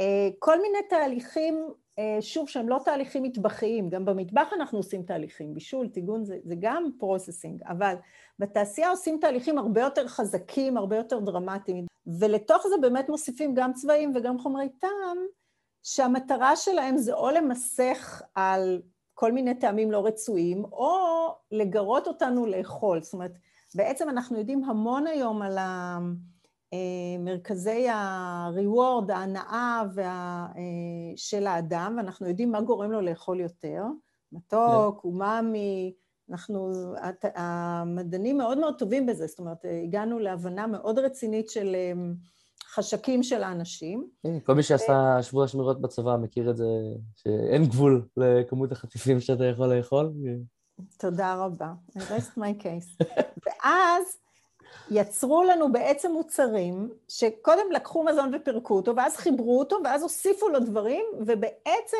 אה, 0.00 0.28
כל 0.38 0.62
מיני 0.62 0.78
תהליכים 0.88 1.68
אה, 2.00 2.22
שוב, 2.22 2.48
שהם 2.48 2.68
לא 2.68 2.78
תהליכים 2.84 3.22
מטבחיים, 3.22 3.90
גם 3.90 4.04
במטבח 4.04 4.52
אנחנו 4.52 4.78
עושים 4.78 5.02
תהליכים, 5.02 5.54
בישול, 5.54 5.88
טיגון, 5.88 6.24
זה, 6.24 6.38
זה 6.44 6.54
גם 6.58 6.90
processing, 6.98 7.62
אבל 7.68 7.94
בתעשייה 8.38 8.90
עושים 8.90 9.18
תהליכים 9.20 9.58
הרבה 9.58 9.80
יותר 9.80 10.08
חזקים, 10.08 10.76
הרבה 10.76 10.96
יותר 10.96 11.20
דרמטיים, 11.20 11.86
ולתוך 12.20 12.66
זה 12.68 12.74
באמת 12.80 13.08
מוסיפים 13.08 13.54
גם 13.54 13.72
צבעים 13.72 14.12
וגם 14.14 14.38
חומרי 14.38 14.68
טעם, 14.68 15.18
שהמטרה 15.82 16.56
שלהם 16.56 16.98
זה 16.98 17.14
או 17.14 17.30
למסך 17.30 18.22
על 18.34 18.82
כל 19.14 19.32
מיני 19.32 19.54
טעמים 19.54 19.92
לא 19.92 20.06
רצויים, 20.06 20.64
או 20.64 20.98
לגרות 21.50 22.06
אותנו 22.06 22.46
לאכול. 22.46 23.02
זאת 23.02 23.12
אומרת, 23.12 23.32
בעצם 23.74 24.08
אנחנו 24.08 24.38
יודעים 24.38 24.64
המון 24.64 25.06
היום 25.06 25.42
על. 25.42 25.58
אה, 26.72 27.18
מרכזי 27.18 27.88
ה-reward, 27.88 29.12
ההנאה 29.12 29.82
וה, 29.94 30.46
אה, 30.56 31.12
של 31.16 31.46
האדם, 31.46 31.94
ואנחנו 31.96 32.28
יודעים 32.28 32.52
מה 32.52 32.60
גורם 32.60 32.92
לו 32.92 33.00
לאכול 33.00 33.40
יותר, 33.40 33.84
מתוק, 34.32 35.00
כן. 35.02 35.08
אומאמי, 35.08 35.94
אנחנו, 36.30 36.72
המדענים 37.34 38.38
מאוד 38.38 38.58
מאוד 38.58 38.78
טובים 38.78 39.06
בזה, 39.06 39.26
זאת 39.26 39.38
אומרת, 39.38 39.64
הגענו 39.84 40.18
להבנה 40.18 40.66
מאוד 40.66 40.98
רצינית 40.98 41.50
של 41.50 41.76
אה, 42.70 42.74
חשקים 42.74 43.22
של 43.22 43.42
האנשים. 43.42 44.08
כל 44.44 44.54
מי 44.54 44.62
שעשה 44.62 45.22
שבוע 45.22 45.48
שמירות 45.48 45.80
בצבא 45.80 46.16
מכיר 46.16 46.50
את 46.50 46.56
זה, 46.56 46.64
שאין 47.16 47.66
גבול 47.66 48.08
לכמות 48.16 48.72
החטיפים 48.72 49.20
שאתה 49.20 49.44
יכול 49.44 49.74
לאכול. 49.74 50.12
תודה 50.98 51.34
רבה. 51.34 51.72
I 51.96 52.00
rest 52.00 52.38
my 52.38 52.62
case. 52.62 53.06
ואז 53.46 54.04
יצרו 54.90 55.44
לנו 55.44 55.72
בעצם 55.72 56.12
מוצרים 56.12 56.90
שקודם 57.08 57.72
לקחו 57.72 58.04
מזון 58.04 58.34
ופירקו 58.34 58.76
אותו, 58.76 58.96
ואז 58.96 59.16
חיברו 59.16 59.58
אותו, 59.58 59.76
ואז 59.84 60.02
הוסיפו 60.02 60.48
לו 60.48 60.60
דברים, 60.60 61.04
ובעצם 61.20 61.96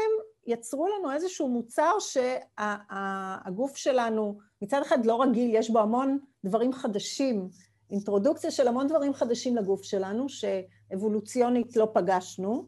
יצרו 0.46 0.88
לנו 0.88 1.12
איזשהו 1.12 1.48
מוצר 1.48 1.92
שהגוף 2.00 3.76
שלנו 3.76 4.38
מצד 4.62 4.82
אחד 4.82 5.06
לא 5.06 5.22
רגיל, 5.22 5.54
יש 5.54 5.70
בו 5.70 5.78
המון 5.78 6.18
דברים 6.44 6.72
חדשים, 6.72 7.48
אינטרודוקציה 7.90 8.50
של 8.50 8.68
המון 8.68 8.86
דברים 8.86 9.14
חדשים 9.14 9.56
לגוף 9.56 9.82
שלנו, 9.82 10.26
שאבולוציונית 10.28 11.76
לא 11.76 11.88
פגשנו, 11.94 12.66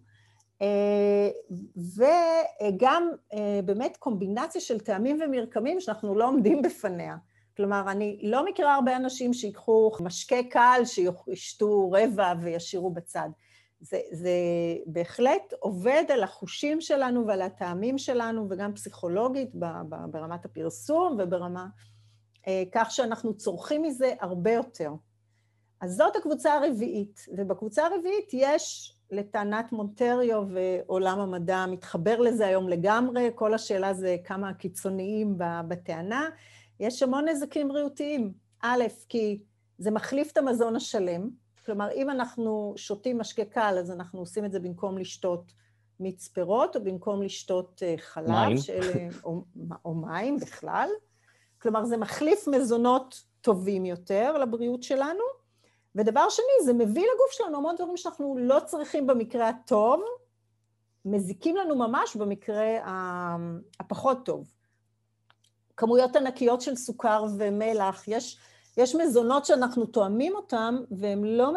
אה, 0.62 1.30
וגם 1.76 3.10
אה, 3.32 3.60
באמת 3.64 3.96
קומבינציה 3.96 4.60
של 4.60 4.80
טעמים 4.80 5.18
ומרקמים 5.24 5.80
שאנחנו 5.80 6.14
לא 6.14 6.28
עומדים 6.28 6.62
בפניה. 6.62 7.16
כלומר, 7.56 7.84
אני 7.88 8.18
לא 8.22 8.44
מכירה 8.44 8.74
הרבה 8.74 8.96
אנשים 8.96 9.32
שיקחו 9.34 9.92
משקה 10.00 10.42
קל, 10.50 10.80
שישתו 10.84 11.90
רבע 11.90 12.32
וישאירו 12.40 12.90
בצד. 12.90 13.28
זה, 13.80 14.00
זה 14.12 14.30
בהחלט 14.86 15.52
עובד 15.60 16.04
על 16.08 16.22
החושים 16.22 16.80
שלנו 16.80 17.26
ועל 17.26 17.42
הטעמים 17.42 17.98
שלנו, 17.98 18.46
וגם 18.50 18.74
פסיכולוגית 18.74 19.50
ברמת 20.10 20.44
הפרסום 20.44 21.16
וברמה... 21.18 21.66
אה, 22.48 22.62
כך 22.72 22.90
שאנחנו 22.90 23.36
צורכים 23.36 23.82
מזה 23.82 24.12
הרבה 24.20 24.52
יותר. 24.52 24.90
אז 25.82 25.96
זאת 25.96 26.16
הקבוצה 26.16 26.54
הרביעית, 26.54 27.26
ובקבוצה 27.36 27.86
הרביעית 27.86 28.28
יש 28.32 28.94
לטענת 29.10 29.72
מונטריו 29.72 30.42
ועולם 30.48 31.20
המדע 31.20 31.66
מתחבר 31.66 32.20
לזה 32.20 32.46
היום 32.46 32.68
לגמרי, 32.68 33.30
כל 33.34 33.54
השאלה 33.54 33.94
זה 33.94 34.16
כמה 34.24 34.54
קיצוניים 34.54 35.34
בטענה. 35.68 36.28
יש 36.80 37.02
המון 37.02 37.28
נזקים 37.28 37.68
בריאותיים. 37.68 38.32
א', 38.62 38.84
כי 39.08 39.42
זה 39.78 39.90
מחליף 39.90 40.32
את 40.32 40.36
המזון 40.36 40.76
השלם, 40.76 41.28
כלומר, 41.66 41.90
אם 41.94 42.10
אנחנו 42.10 42.74
שותים 42.76 43.18
משקה 43.18 43.44
קל, 43.44 43.76
אז 43.80 43.90
אנחנו 43.90 44.20
עושים 44.20 44.44
את 44.44 44.52
זה 44.52 44.60
במקום 44.60 44.98
לשתות 44.98 45.52
מיץ 46.00 46.28
פירות, 46.28 46.76
או 46.76 46.84
במקום 46.84 47.22
לשתות 47.22 47.82
אה, 47.82 47.94
חלב, 47.98 48.28
מים. 48.28 48.56
שאלה, 48.56 49.08
או, 49.24 49.44
או 49.84 49.94
מים 49.94 50.36
בכלל. 50.36 50.88
כלומר, 51.62 51.84
זה 51.84 51.96
מחליף 51.96 52.48
מזונות 52.48 53.22
טובים 53.40 53.84
יותר 53.86 54.38
לבריאות 54.38 54.82
שלנו. 54.82 55.41
ודבר 55.94 56.28
שני, 56.28 56.64
זה 56.64 56.72
מביא 56.72 57.02
לגוף 57.02 57.30
שלנו 57.30 57.56
המון 57.56 57.74
דברים 57.76 57.96
שאנחנו 57.96 58.36
לא 58.38 58.58
צריכים 58.66 59.06
במקרה 59.06 59.48
הטוב, 59.48 60.02
מזיקים 61.04 61.56
לנו 61.56 61.76
ממש 61.76 62.16
במקרה 62.16 62.66
הפחות 63.80 64.24
טוב. 64.24 64.52
כמויות 65.76 66.16
ענקיות 66.16 66.60
של 66.60 66.76
סוכר 66.76 67.24
ומלח, 67.38 68.08
יש, 68.08 68.38
יש 68.76 68.94
מזונות 68.94 69.44
שאנחנו 69.44 69.86
תואמים 69.86 70.36
אותם, 70.36 70.76
והם 70.90 71.24
לא 71.24 71.52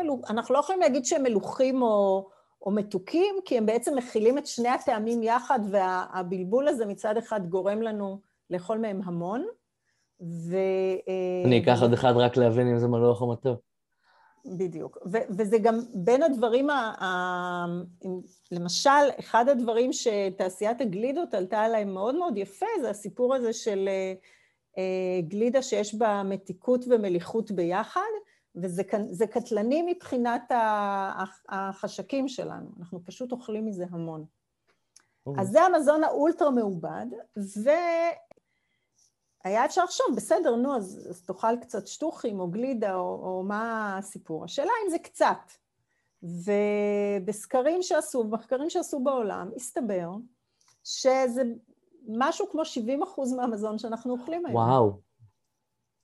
לא 0.49 0.59
יכולים 0.59 0.81
להגיד 0.81 1.05
שהם 1.05 1.23
מלוכים 1.23 1.81
או, 1.81 2.27
או 2.61 2.71
מתוקים, 2.71 3.35
כי 3.45 3.57
הם 3.57 3.65
בעצם 3.65 3.95
מכילים 3.95 4.37
את 4.37 4.47
שני 4.47 4.69
הטעמים 4.69 5.23
יחד, 5.23 5.59
והבלבול 5.71 6.67
הזה 6.67 6.85
מצד 6.85 7.17
אחד 7.17 7.47
גורם 7.47 7.81
לנו 7.81 8.19
לאכול 8.49 8.77
מהם 8.77 9.01
המון, 9.05 9.45
ו... 10.21 10.57
אני 11.45 11.63
אקח 11.63 11.81
עוד 11.81 11.93
אחד 11.93 12.13
רק 12.15 12.37
להבין 12.37 12.67
אם 12.67 12.79
זה 12.79 12.87
מלוח 12.87 13.21
או 13.21 13.31
מתוק. 13.31 13.74
בדיוק. 14.45 14.97
ו- 15.05 15.27
וזה 15.29 15.57
גם 15.57 15.79
בין 15.93 16.23
הדברים, 16.23 16.69
ה- 16.69 16.93
ה- 16.99 17.65
למשל, 18.51 18.89
אחד 19.19 19.49
הדברים 19.49 19.93
שתעשיית 19.93 20.81
הגלידות 20.81 21.33
עלתה 21.33 21.61
עליהם 21.61 21.93
מאוד 21.93 22.15
מאוד 22.15 22.37
יפה, 22.37 22.65
זה 22.81 22.89
הסיפור 22.89 23.35
הזה 23.35 23.53
של 23.53 23.89
אה, 24.77 25.21
גלידה 25.27 25.61
שיש 25.61 25.95
בה 25.95 26.23
מתיקות 26.23 26.85
ומליחות 26.89 27.51
ביחד, 27.51 28.01
וזה 28.55 29.27
קטלני 29.27 29.81
מבחינת 29.91 30.51
החשקים 31.49 32.27
שלנו, 32.27 32.69
אנחנו 32.79 32.99
פשוט 33.05 33.31
אוכלים 33.31 33.65
מזה 33.65 33.85
המון. 33.89 34.25
אז 35.37 35.47
זה 35.47 35.61
המזון 35.61 36.03
האולטרה 36.03 36.51
מעובד, 36.51 37.05
ו... 37.37 37.69
היה 39.45 39.65
אפשר 39.65 39.83
לחשוב, 39.83 40.05
בסדר, 40.15 40.55
נו, 40.55 40.75
אז, 40.75 41.07
אז 41.09 41.21
תאכל 41.21 41.57
קצת 41.61 41.87
שטוחים 41.87 42.39
או 42.39 42.47
גלידה 42.47 42.95
או, 42.95 43.19
או 43.23 43.43
מה 43.43 43.97
הסיפור. 43.97 44.43
השאלה 44.43 44.71
אם 44.85 44.89
זה 44.89 44.99
קצת. 44.99 45.51
ובסקרים 46.23 47.81
שעשו, 47.81 48.23
במחקרים 48.23 48.69
שעשו 48.69 48.99
בעולם, 48.99 49.49
הסתבר 49.55 50.09
שזה 50.83 51.43
משהו 52.07 52.49
כמו 52.51 52.65
70 52.65 53.03
אחוז 53.03 53.33
מהמזון 53.33 53.77
שאנחנו 53.77 54.13
אוכלים 54.13 54.45
היום. 54.45 54.55
וואו. 54.55 54.99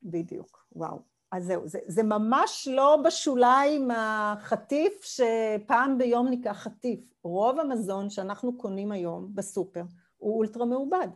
בדיוק, 0.04 0.66
וואו. 0.76 1.00
אז 1.32 1.46
זהו, 1.46 1.68
זה, 1.68 1.80
זה 1.88 2.04
ממש 2.04 2.68
לא 2.72 2.98
בשוליים 3.06 3.92
החטיף 3.92 5.04
שפעם 5.04 5.98
ביום 5.98 6.28
ניקח 6.28 6.58
חטיף. 6.58 7.00
רוב 7.24 7.60
המזון 7.60 8.10
שאנחנו 8.10 8.58
קונים 8.58 8.92
היום 8.92 9.30
בסופר 9.36 9.84
הוא 10.18 10.38
אולטרה 10.38 10.66
מעובד. 10.66 11.08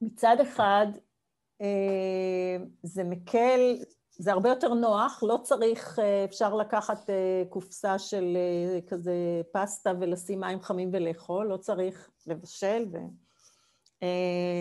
מצד 0.00 0.36
אחד 0.42 0.86
אה, 1.62 2.56
זה 2.82 3.04
מקל, 3.04 3.76
זה 4.10 4.32
הרבה 4.32 4.48
יותר 4.48 4.74
נוח, 4.74 5.22
לא 5.22 5.38
צריך, 5.42 5.98
אה, 5.98 6.24
אפשר 6.24 6.54
לקחת 6.54 7.10
אה, 7.10 7.42
קופסה 7.48 7.98
של 7.98 8.36
כזה 8.86 9.12
פסטה 9.52 9.92
ולשים 10.00 10.40
מים 10.40 10.60
חמים 10.60 10.90
ולאכול, 10.92 11.46
לא 11.46 11.56
צריך 11.56 12.10
לבשל, 12.26 12.86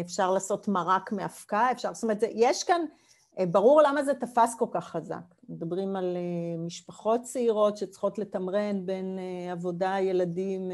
ואפשר 0.01 0.31
לעשות 0.31 0.67
מרק 0.67 1.11
מאבקה, 1.11 1.71
אפשר, 1.71 1.93
זאת 1.93 2.03
אומרת, 2.03 2.23
יש 2.31 2.63
כאן, 2.63 2.81
ברור 3.51 3.81
למה 3.81 4.03
זה 4.03 4.13
תפס 4.13 4.55
כל 4.59 4.65
כך 4.71 4.87
חזק. 4.87 5.35
מדברים 5.49 5.95
על 5.95 6.17
משפחות 6.57 7.21
צעירות 7.21 7.77
שצריכות 7.77 8.17
לתמרן 8.19 8.85
בין 8.85 9.19
עבודה, 9.51 9.95
ילדים, 9.99 10.71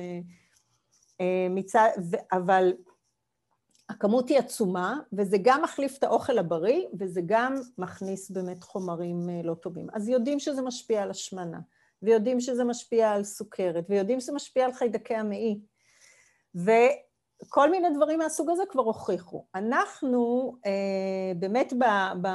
מצד, 1.50 1.90
אבל 2.32 2.74
הכמות 3.92 4.30
היא 4.30 4.40
עצומה, 4.40 5.00
וזה 5.14 5.38
גם 5.42 5.62
מחליף 5.62 5.98
את 5.98 6.04
האוכל 6.04 6.38
הבריא, 6.38 6.86
וזה 7.00 7.22
גם 7.26 7.56
מכניס 7.78 8.32
באמת 8.32 8.64
חומרים 8.64 9.30
אה, 9.30 9.42
לא 9.44 9.54
טובים. 9.54 9.88
אז 9.94 10.10
יודעים 10.10 10.40
שזה 10.40 10.62
משפיע 10.62 11.04
על 11.04 11.12
השמנה, 11.12 11.60
ויודעים 12.02 12.40
שזה 12.40 12.64
משפיע 12.64 13.12
על 13.12 13.24
סוכרת, 13.24 13.86
ויודעים 13.90 14.20
שזה 14.20 14.34
משפיע 14.34 14.66
על 14.66 14.74
חיידקי 14.74 15.16
המעי, 15.16 15.60
וכל 16.56 17.72
מיני 17.72 17.88
דברים 17.96 18.20
מהסוג 18.20 18.50
הזה 18.50 18.64
כבר 18.70 18.84
הוכיחו. 18.84 19.46
אנחנו 19.56 20.54
אה, 20.66 21.34
באמת 21.36 21.74
ב... 21.74 21.84
ב 22.22 22.28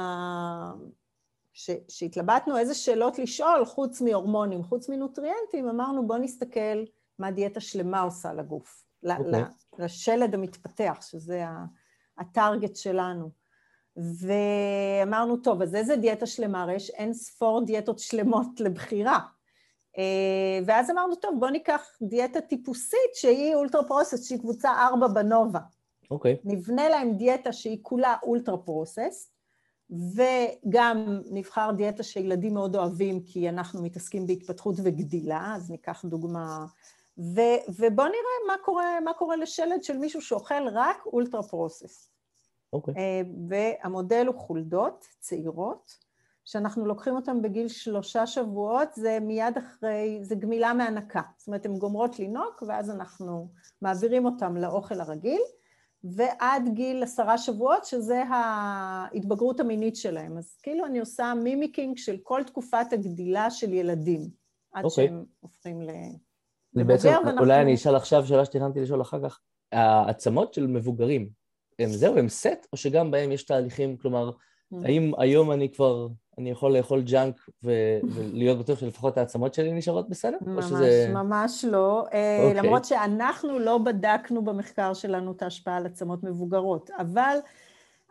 שהתלבטנו 1.87 2.57
איזה 2.57 2.73
שאלות 2.73 3.19
לשאול, 3.19 3.65
חוץ 3.65 4.01
מהורמונים, 4.01 4.63
חוץ 4.63 4.89
מנוטריאנטים, 4.89 5.69
אמרנו 5.69 6.07
בואו 6.07 6.19
נסתכל 6.19 6.83
מה 7.19 7.31
דיאטה 7.31 7.59
שלמה 7.59 8.01
עושה 8.01 8.33
לגוף. 8.33 8.83
Okay. 9.05 9.66
לשלד 9.79 10.33
המתפתח, 10.33 10.97
שזה 11.01 11.45
הטארגט 12.17 12.75
שלנו. 12.75 13.29
ואמרנו, 13.97 15.37
טוב, 15.37 15.61
אז 15.61 15.75
איזה 15.75 15.95
דיאטה 15.95 16.25
שלמה? 16.25 16.61
הרי 16.61 16.75
יש 16.75 16.89
אין 16.89 17.13
ספור 17.13 17.65
דיאטות 17.65 17.99
שלמות 17.99 18.59
לבחירה. 18.59 19.19
אה, 19.97 20.59
ואז 20.65 20.91
אמרנו, 20.91 21.15
טוב, 21.15 21.35
בואו 21.39 21.51
ניקח 21.51 21.81
דיאטה 22.01 22.41
טיפוסית 22.41 23.13
שהיא 23.13 23.55
אולטרה 23.55 23.83
פרוסס, 23.83 24.27
שהיא 24.27 24.39
קבוצה 24.39 24.87
4 24.87 25.07
בנובה. 25.07 25.59
אוקיי. 26.11 26.33
Okay. 26.33 26.37
נבנה 26.45 26.89
להם 26.89 27.13
דיאטה 27.13 27.53
שהיא 27.53 27.79
כולה 27.81 28.15
אולטרה 28.23 28.57
פרוסס, 28.57 29.31
וגם 29.89 31.21
נבחר 31.31 31.71
דיאטה 31.77 32.03
שילדים 32.03 32.53
מאוד 32.53 32.75
אוהבים, 32.75 33.23
כי 33.23 33.49
אנחנו 33.49 33.83
מתעסקים 33.83 34.27
בהתפתחות 34.27 34.75
וגדילה, 34.83 35.53
אז 35.55 35.71
ניקח 35.71 36.05
דוגמה 36.05 36.65
ו, 37.17 37.39
ובוא 37.69 38.05
נראה 38.05 38.47
מה 38.47 38.53
קורה, 38.65 38.99
מה 38.99 39.13
קורה 39.13 39.35
לשלד 39.35 39.83
של 39.83 39.97
מישהו 39.97 40.21
שאוכל 40.21 40.67
רק 40.73 41.05
אולטרה 41.05 41.43
פרוסס. 41.43 42.11
אוקיי. 42.73 42.93
Okay. 42.93 42.97
אה, 42.97 43.21
והמודל 43.49 44.27
הוא 44.27 44.35
חולדות 44.35 45.05
צעירות, 45.19 46.07
שאנחנו 46.45 46.85
לוקחים 46.85 47.15
אותן 47.15 47.41
בגיל 47.41 47.67
שלושה 47.67 48.27
שבועות, 48.27 48.93
זה 48.93 49.17
מיד 49.21 49.57
אחרי, 49.57 50.19
זה 50.21 50.35
גמילה 50.35 50.73
מהנקה. 50.73 51.21
זאת 51.37 51.47
אומרת, 51.47 51.65
הן 51.65 51.77
גומרות 51.77 52.19
לינוק, 52.19 52.63
ואז 52.67 52.89
אנחנו 52.89 53.47
מעבירים 53.81 54.25
אותן 54.25 54.53
לאוכל 54.53 55.01
הרגיל, 55.01 55.41
ועד 56.03 56.69
גיל 56.73 57.03
עשרה 57.03 57.37
שבועות, 57.37 57.85
שזה 57.85 58.23
ההתבגרות 58.29 59.59
המינית 59.59 59.95
שלהם. 59.95 60.37
אז 60.37 60.57
כאילו 60.63 60.85
אני 60.85 60.99
עושה 60.99 61.33
מימיקינג 61.33 61.97
של 61.97 62.17
כל 62.23 62.43
תקופת 62.43 62.93
הגדילה 62.93 63.51
של 63.51 63.73
ילדים, 63.73 64.21
עד 64.71 64.83
okay. 64.83 64.87
אוקיי. 64.87 65.07
שהם 65.07 65.25
הופכים 65.39 65.81
ל... 65.81 65.89
בעצם, 66.83 67.09
ואנחנו... 67.09 67.39
אולי 67.39 67.61
אני 67.61 67.75
אשאל 67.75 67.95
עכשיו 67.95 68.25
שאלה 68.25 68.45
שתכננתי 68.45 68.81
לשאול 68.81 69.01
אחר 69.01 69.29
כך. 69.29 69.39
העצמות 69.71 70.53
של 70.53 70.67
מבוגרים, 70.67 71.29
הם 71.79 71.89
זהו, 71.89 72.17
הם 72.17 72.29
סט, 72.29 72.67
או 72.73 72.77
שגם 72.77 73.11
בהם 73.11 73.31
יש 73.31 73.43
תהליכים, 73.43 73.97
כלומר, 73.97 74.31
mm. 74.31 74.75
האם 74.85 75.11
היום 75.17 75.51
אני 75.51 75.69
כבר, 75.69 76.07
אני 76.37 76.49
יכול 76.49 76.77
לאכול 76.77 77.01
ג'אנק 77.01 77.49
ו- 77.63 77.99
ולהיות 78.13 78.59
בטוח 78.59 78.79
שלפחות 78.79 79.17
העצמות 79.17 79.53
שלי 79.53 79.71
נשארות 79.71 80.09
בסדר? 80.09 80.37
ממש, 80.41 80.65
שזה... 80.65 81.09
ממש 81.13 81.65
לא. 81.65 82.03
Okay. 82.05 82.13
אה, 82.13 82.43
אוקיי. 82.47 82.61
למרות 82.61 82.85
שאנחנו 82.85 83.59
לא 83.59 83.77
בדקנו 83.77 84.45
במחקר 84.45 84.93
שלנו 84.93 85.31
את 85.31 85.41
ההשפעה 85.41 85.77
על 85.77 85.85
עצמות 85.85 86.23
מבוגרות, 86.23 86.89
אבל 86.97 87.37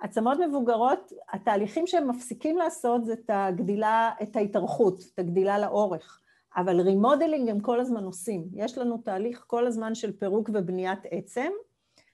עצמות 0.00 0.38
מבוגרות, 0.48 1.12
התהליכים 1.32 1.86
שהן 1.86 2.06
מפסיקים 2.06 2.58
לעשות 2.58 3.04
זה 3.04 3.12
את 3.12 3.30
הגדילה, 3.32 4.10
את 4.22 4.36
ההתארכות, 4.36 5.00
את 5.14 5.18
הגדילה 5.18 5.58
לאורך. 5.58 6.20
אבל 6.56 6.80
remodeling 6.80 7.48
הם 7.50 7.60
כל 7.60 7.80
הזמן 7.80 8.04
עושים. 8.04 8.44
יש 8.54 8.78
לנו 8.78 8.98
תהליך 8.98 9.44
כל 9.46 9.66
הזמן 9.66 9.94
של 9.94 10.12
פירוק 10.12 10.50
ובניית 10.52 11.00
עצם. 11.10 11.50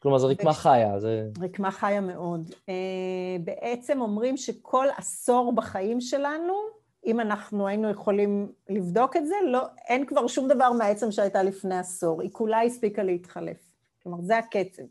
כלומר, 0.02 0.18
זו 0.18 0.28
רקמה 0.28 0.52
חיה. 0.52 1.00
זה... 1.00 1.28
רקמה 1.40 1.70
חיה 1.70 2.00
מאוד. 2.00 2.50
אה, 2.68 2.74
בעצם 3.44 4.00
אומרים 4.00 4.36
שכל 4.36 4.86
עשור 4.96 5.52
בחיים 5.52 6.00
שלנו, 6.00 6.54
אם 7.06 7.20
אנחנו 7.20 7.66
היינו 7.66 7.90
יכולים 7.90 8.52
לבדוק 8.68 9.16
את 9.16 9.26
זה, 9.26 9.34
לא, 9.46 9.60
אין 9.88 10.06
כבר 10.06 10.26
שום 10.26 10.48
דבר 10.48 10.72
מהעצם 10.72 11.10
שהייתה 11.10 11.42
לפני 11.42 11.78
עשור. 11.78 12.22
היא 12.22 12.30
כולה 12.32 12.62
הספיקה 12.62 13.02
להתחלף. 13.02 13.58
כלומר, 14.02 14.18
זה 14.20 14.38
הקצב. 14.38 14.82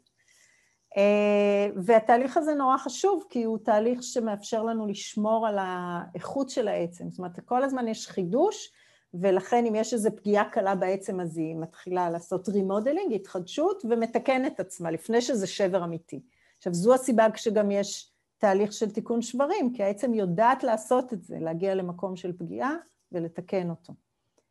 אה, 0.97 1.67
והתהליך 1.75 2.37
הזה 2.37 2.53
נורא 2.53 2.77
חשוב, 2.77 3.23
כי 3.29 3.43
הוא 3.43 3.57
תהליך 3.57 4.03
שמאפשר 4.03 4.63
לנו 4.63 4.87
לשמור 4.87 5.47
על 5.47 5.57
האיכות 5.59 6.49
של 6.49 6.67
העצם. 6.67 7.09
זאת 7.09 7.19
אומרת, 7.19 7.39
כל 7.45 7.63
הזמן 7.63 7.87
יש 7.87 8.07
חידוש, 8.07 8.71
ולכן 9.13 9.65
אם 9.65 9.76
יש 9.76 9.93
איזו 9.93 10.10
פגיעה 10.15 10.50
קלה 10.50 10.76
בעצם, 10.76 11.19
אז 11.19 11.38
היא 11.38 11.56
מתחילה 11.56 12.10
לעשות 12.10 12.50
remodeling, 12.49 13.13
התחדשות, 13.13 13.84
ומתקנת 13.89 14.60
עצמה, 14.60 14.91
לפני 14.91 15.21
שזה 15.21 15.47
שבר 15.47 15.84
אמיתי. 15.84 16.21
עכשיו, 16.58 16.74
זו 16.74 16.93
הסיבה 16.93 17.28
שגם 17.36 17.71
יש 17.71 18.12
תהליך 18.38 18.74
של 18.74 18.91
תיקון 18.91 19.21
שברים, 19.21 19.74
כי 19.74 19.84
העצם 19.84 20.13
יודעת 20.13 20.63
לעשות 20.63 21.13
את 21.13 21.24
זה, 21.24 21.38
להגיע 21.39 21.76
למקום 21.76 22.15
של 22.15 22.34
פגיעה 22.38 22.76
ולתקן 23.12 23.69
אותו. 23.69 23.93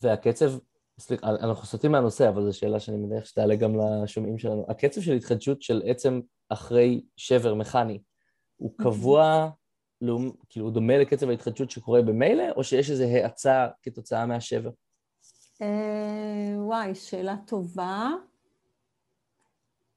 והקצב 0.02 0.52
סליחה, 1.00 1.28
אנחנו 1.28 1.66
סוטים 1.66 1.92
מהנושא, 1.92 2.28
אבל 2.28 2.44
זו 2.44 2.58
שאלה 2.58 2.80
שאני 2.80 2.96
מניח 2.96 3.24
שתעלה 3.24 3.56
גם 3.56 3.74
לשומעים 4.02 4.38
שלנו. 4.38 4.66
הקצב 4.68 5.00
של 5.00 5.12
התחדשות 5.12 5.62
של 5.62 5.82
עצם 5.84 6.20
אחרי 6.48 7.04
שבר 7.16 7.54
מכני, 7.54 8.02
הוא 8.56 8.72
קבוע, 8.78 9.22
לאום, 9.30 9.50
כאילו 10.48 10.66
הוא 10.66 10.72
דומה 10.72 10.98
לקצב 10.98 11.28
ההתחדשות 11.28 11.70
שקורה 11.70 12.02
במילא, 12.02 12.44
או 12.56 12.64
שיש 12.64 12.90
איזו 12.90 13.04
האצה 13.04 13.66
כתוצאה 13.82 14.26
מהשבר? 14.26 14.70
אה, 15.62 16.54
וואי, 16.56 16.94
שאלה 16.94 17.36
טובה. 17.46 18.10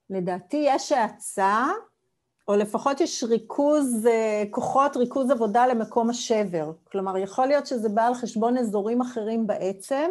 לדעתי 0.09 0.63
יש 0.67 0.91
האצה, 0.91 1.65
או 2.47 2.55
לפחות 2.55 3.01
יש 3.01 3.23
ריכוז 3.23 4.07
אה, 4.07 4.43
כוחות, 4.49 4.97
ריכוז 4.97 5.31
עבודה 5.31 5.67
למקום 5.67 6.09
השבר. 6.09 6.71
כלומר, 6.83 7.17
יכול 7.17 7.45
להיות 7.45 7.67
שזה 7.67 7.89
בא 7.89 8.07
על 8.07 8.13
חשבון 8.13 8.57
אזורים 8.57 9.01
אחרים 9.01 9.47
בעצם, 9.47 10.09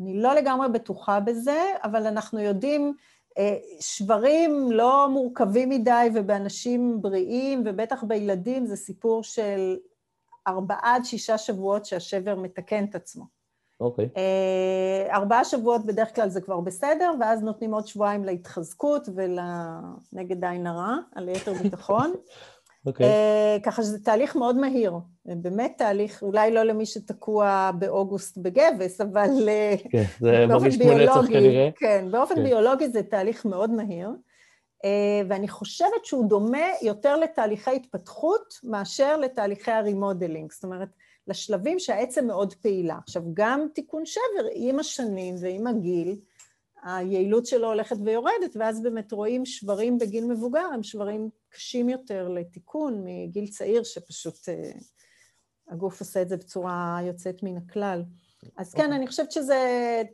אני 0.00 0.22
לא 0.22 0.34
לגמרי 0.34 0.68
בטוחה 0.68 1.20
בזה, 1.20 1.62
אבל 1.82 2.06
אנחנו 2.06 2.40
יודעים, 2.40 2.94
שברים 3.80 4.72
לא 4.72 5.08
מורכבים 5.10 5.68
מדי 5.68 6.08
ובאנשים 6.14 7.02
בריאים, 7.02 7.62
ובטח 7.66 8.04
בילדים, 8.04 8.66
זה 8.66 8.76
סיפור 8.76 9.22
של 9.22 9.76
ארבעה 10.48 10.78
עד 10.82 11.04
שישה 11.04 11.38
שבועות 11.38 11.84
שהשבר 11.84 12.34
מתקן 12.34 12.84
את 12.84 12.94
עצמו. 12.94 13.24
אוקיי. 13.80 14.04
Okay. 14.04 14.18
אה, 14.18 15.16
ארבעה 15.16 15.44
שבועות 15.44 15.86
בדרך 15.86 16.14
כלל 16.14 16.28
זה 16.28 16.40
כבר 16.40 16.60
בסדר, 16.60 17.12
ואז 17.20 17.42
נותנים 17.42 17.74
עוד 17.74 17.86
שבועיים 17.86 18.24
להתחזקות 18.24 19.08
ולנגד 19.14 20.44
עין 20.44 20.66
הרע, 20.66 20.96
על 21.14 21.28
יתר 21.28 21.52
ביטחון. 21.52 22.12
אוקיי. 22.86 23.06
Okay. 23.06 23.10
Uh, 23.60 23.64
ככה 23.64 23.82
שזה 23.82 24.04
תהליך 24.04 24.36
מאוד 24.36 24.56
מהיר, 24.56 24.92
באמת 25.24 25.74
תהליך, 25.78 26.22
אולי 26.22 26.50
לא 26.50 26.62
למי 26.62 26.86
שתקוע 26.86 27.70
באוגוסט 27.78 28.38
בגבס, 28.38 29.00
אבל 29.00 29.28
uh, 29.28 29.88
כן, 29.88 30.04
זה 30.20 30.46
כמו 30.78 30.98
נצח 30.98 31.26
כנראה. 31.28 31.68
כן, 31.76 32.08
באופן 32.10 32.34
כן. 32.34 32.42
ביולוגי 32.42 32.88
זה 32.88 33.02
תהליך 33.02 33.44
מאוד 33.44 33.70
מהיר, 33.70 34.10
ואני 35.28 35.48
חושבת 35.48 36.04
שהוא 36.04 36.28
דומה 36.28 36.66
יותר 36.82 37.16
לתהליכי 37.16 37.70
התפתחות 37.76 38.54
מאשר 38.64 39.16
לתהליכי 39.16 39.70
הרימודלינג, 39.70 40.52
זאת 40.52 40.64
אומרת, 40.64 40.88
לשלבים 41.26 41.78
שהעצם 41.78 42.26
מאוד 42.26 42.54
פעילה. 42.54 42.98
עכשיו, 43.06 43.22
גם 43.34 43.66
תיקון 43.74 44.06
שבר 44.06 44.48
עם 44.54 44.78
השנים 44.78 45.34
ועם 45.40 45.66
הגיל, 45.66 46.16
היעילות 46.82 47.46
שלו 47.46 47.68
הולכת 47.68 47.96
ויורדת, 48.04 48.56
ואז 48.56 48.82
באמת 48.82 49.12
רואים 49.12 49.46
שברים 49.46 49.98
בגיל 49.98 50.26
מבוגר, 50.26 50.66
הם 50.74 50.82
שברים 50.82 51.28
קשים 51.50 51.88
יותר 51.88 52.28
לתיקון 52.28 53.04
מגיל 53.04 53.46
צעיר, 53.46 53.82
שפשוט 53.82 54.48
אה, 54.48 54.70
הגוף 55.68 56.00
עושה 56.00 56.22
את 56.22 56.28
זה 56.28 56.36
בצורה 56.36 56.98
יוצאת 57.02 57.42
מן 57.42 57.56
הכלל. 57.56 58.02
אז 58.56 58.74
כן, 58.74 58.80
okay. 58.80 58.84
אוקיי. 58.84 58.96
אני 58.96 59.06
חושבת 59.06 59.32
שזה 59.32 59.58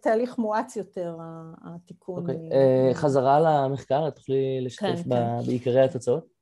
תהליך 0.02 0.38
מואץ 0.38 0.76
יותר, 0.76 1.16
התיקון. 1.64 2.20
אוקיי, 2.20 2.34
okay. 2.34 2.92
uh, 2.92 2.94
חזרה 2.94 3.40
למחקר, 3.40 4.08
את 4.08 4.16
תוכלי 4.16 4.60
לשתף 4.60 4.82
כן, 4.82 5.10
כן. 5.10 5.46
בעיקרי 5.46 5.80
התוצאות? 5.84 6.34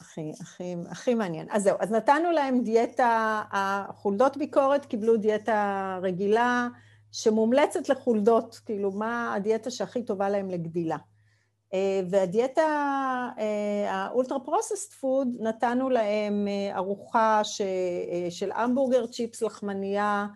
הכי, 0.00 0.32
הכי, 0.40 0.74
הכי 0.90 1.14
מעניין. 1.14 1.46
אז 1.50 1.62
זהו, 1.62 1.76
אז 1.80 1.90
נתנו 1.90 2.30
להם 2.30 2.62
דיאטה, 2.62 3.42
החולדות 3.50 4.36
ביקורת 4.36 4.84
קיבלו 4.84 5.16
דיאטה 5.16 5.98
רגילה, 6.02 6.68
שמומלצת 7.12 7.88
לחולדות, 7.88 8.60
כאילו 8.66 8.92
מה 8.92 9.34
הדיאטה 9.34 9.70
שהכי 9.70 10.02
טובה 10.02 10.28
להם 10.28 10.50
לגדילה. 10.50 10.96
אה, 11.74 12.00
והדיאטה, 12.10 12.62
אה, 13.38 13.92
האולטרה 13.92 14.40
פרוססט 14.40 14.92
פוד, 14.92 15.28
נתנו 15.40 15.90
להם 15.90 16.48
אה, 16.48 16.76
ארוחה 16.76 17.44
ש, 17.44 17.62
של 18.30 18.52
המבורגר, 18.52 19.06
צ'יפס, 19.06 19.42
לחמנייה, 19.42 20.26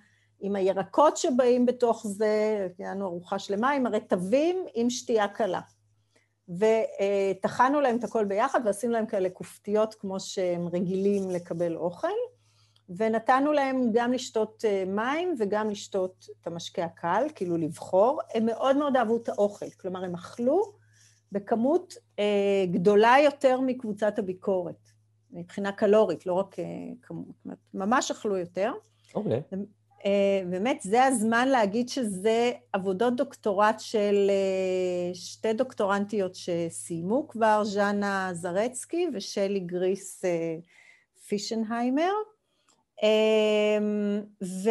עם 0.40 0.56
הירקות 0.56 1.16
שבאים 1.16 1.66
בתוך 1.66 2.06
זה, 2.06 2.66
הייתה 2.78 3.02
ארוחה 3.02 3.38
שלמה 3.38 3.70
עם 3.70 3.86
הרטבים 3.86 4.56
עם 4.74 4.90
שתייה 4.90 5.28
קלה. 5.28 5.60
וטחנו 6.48 7.80
להם 7.80 7.96
את 7.96 8.04
הכל 8.04 8.24
ביחד 8.24 8.60
ועשינו 8.64 8.92
להם 8.92 9.06
כאלה 9.06 9.30
כופתיות 9.30 9.94
כמו 9.94 10.20
שהם 10.20 10.68
רגילים 10.68 11.30
לקבל 11.30 11.76
אוכל. 11.76 12.08
ונתנו 12.88 13.52
להם 13.52 13.90
גם 13.92 14.12
לשתות 14.12 14.64
אה, 14.64 14.84
מים 14.86 15.34
וגם 15.38 15.70
לשתות 15.70 16.26
את 16.40 16.46
המשקה 16.46 16.84
הקל, 16.84 17.26
כאילו 17.34 17.56
לבחור. 17.56 18.20
הם 18.34 18.46
מאוד 18.46 18.76
מאוד 18.76 18.96
אהבו 18.96 19.16
את 19.16 19.28
האוכל, 19.28 19.70
כלומר, 19.80 20.04
הם 20.04 20.14
אכלו 20.14 20.72
בכמות 21.32 21.94
אה, 22.18 22.64
גדולה 22.70 23.14
יותר 23.24 23.60
מקבוצת 23.60 24.18
הביקורת, 24.18 24.88
מבחינה 25.30 25.72
קלורית, 25.72 26.26
לא 26.26 26.32
רק 26.32 26.58
אה, 26.58 26.64
כמות, 27.02 27.26
ממש 27.74 28.10
אכלו 28.10 28.36
יותר. 28.36 28.72
אוקיי. 29.14 29.42
Okay. 29.52 29.56
אה, 30.06 30.42
באמת, 30.50 30.80
זה 30.82 31.04
הזמן 31.04 31.48
להגיד 31.48 31.88
שזה 31.88 32.52
עבודות 32.72 33.16
דוקטורט 33.16 33.80
של 33.80 34.30
אה, 34.30 35.14
שתי 35.14 35.52
דוקטורנטיות 35.52 36.34
שסיימו 36.34 37.28
כבר, 37.28 37.64
ז'אנה 37.64 38.30
זרצקי 38.32 39.06
ושלי 39.14 39.60
גריס 39.60 40.24
אה, 40.24 40.56
פישנהיימר. 41.28 42.12
אמ, 43.04 44.22
ו, 44.42 44.70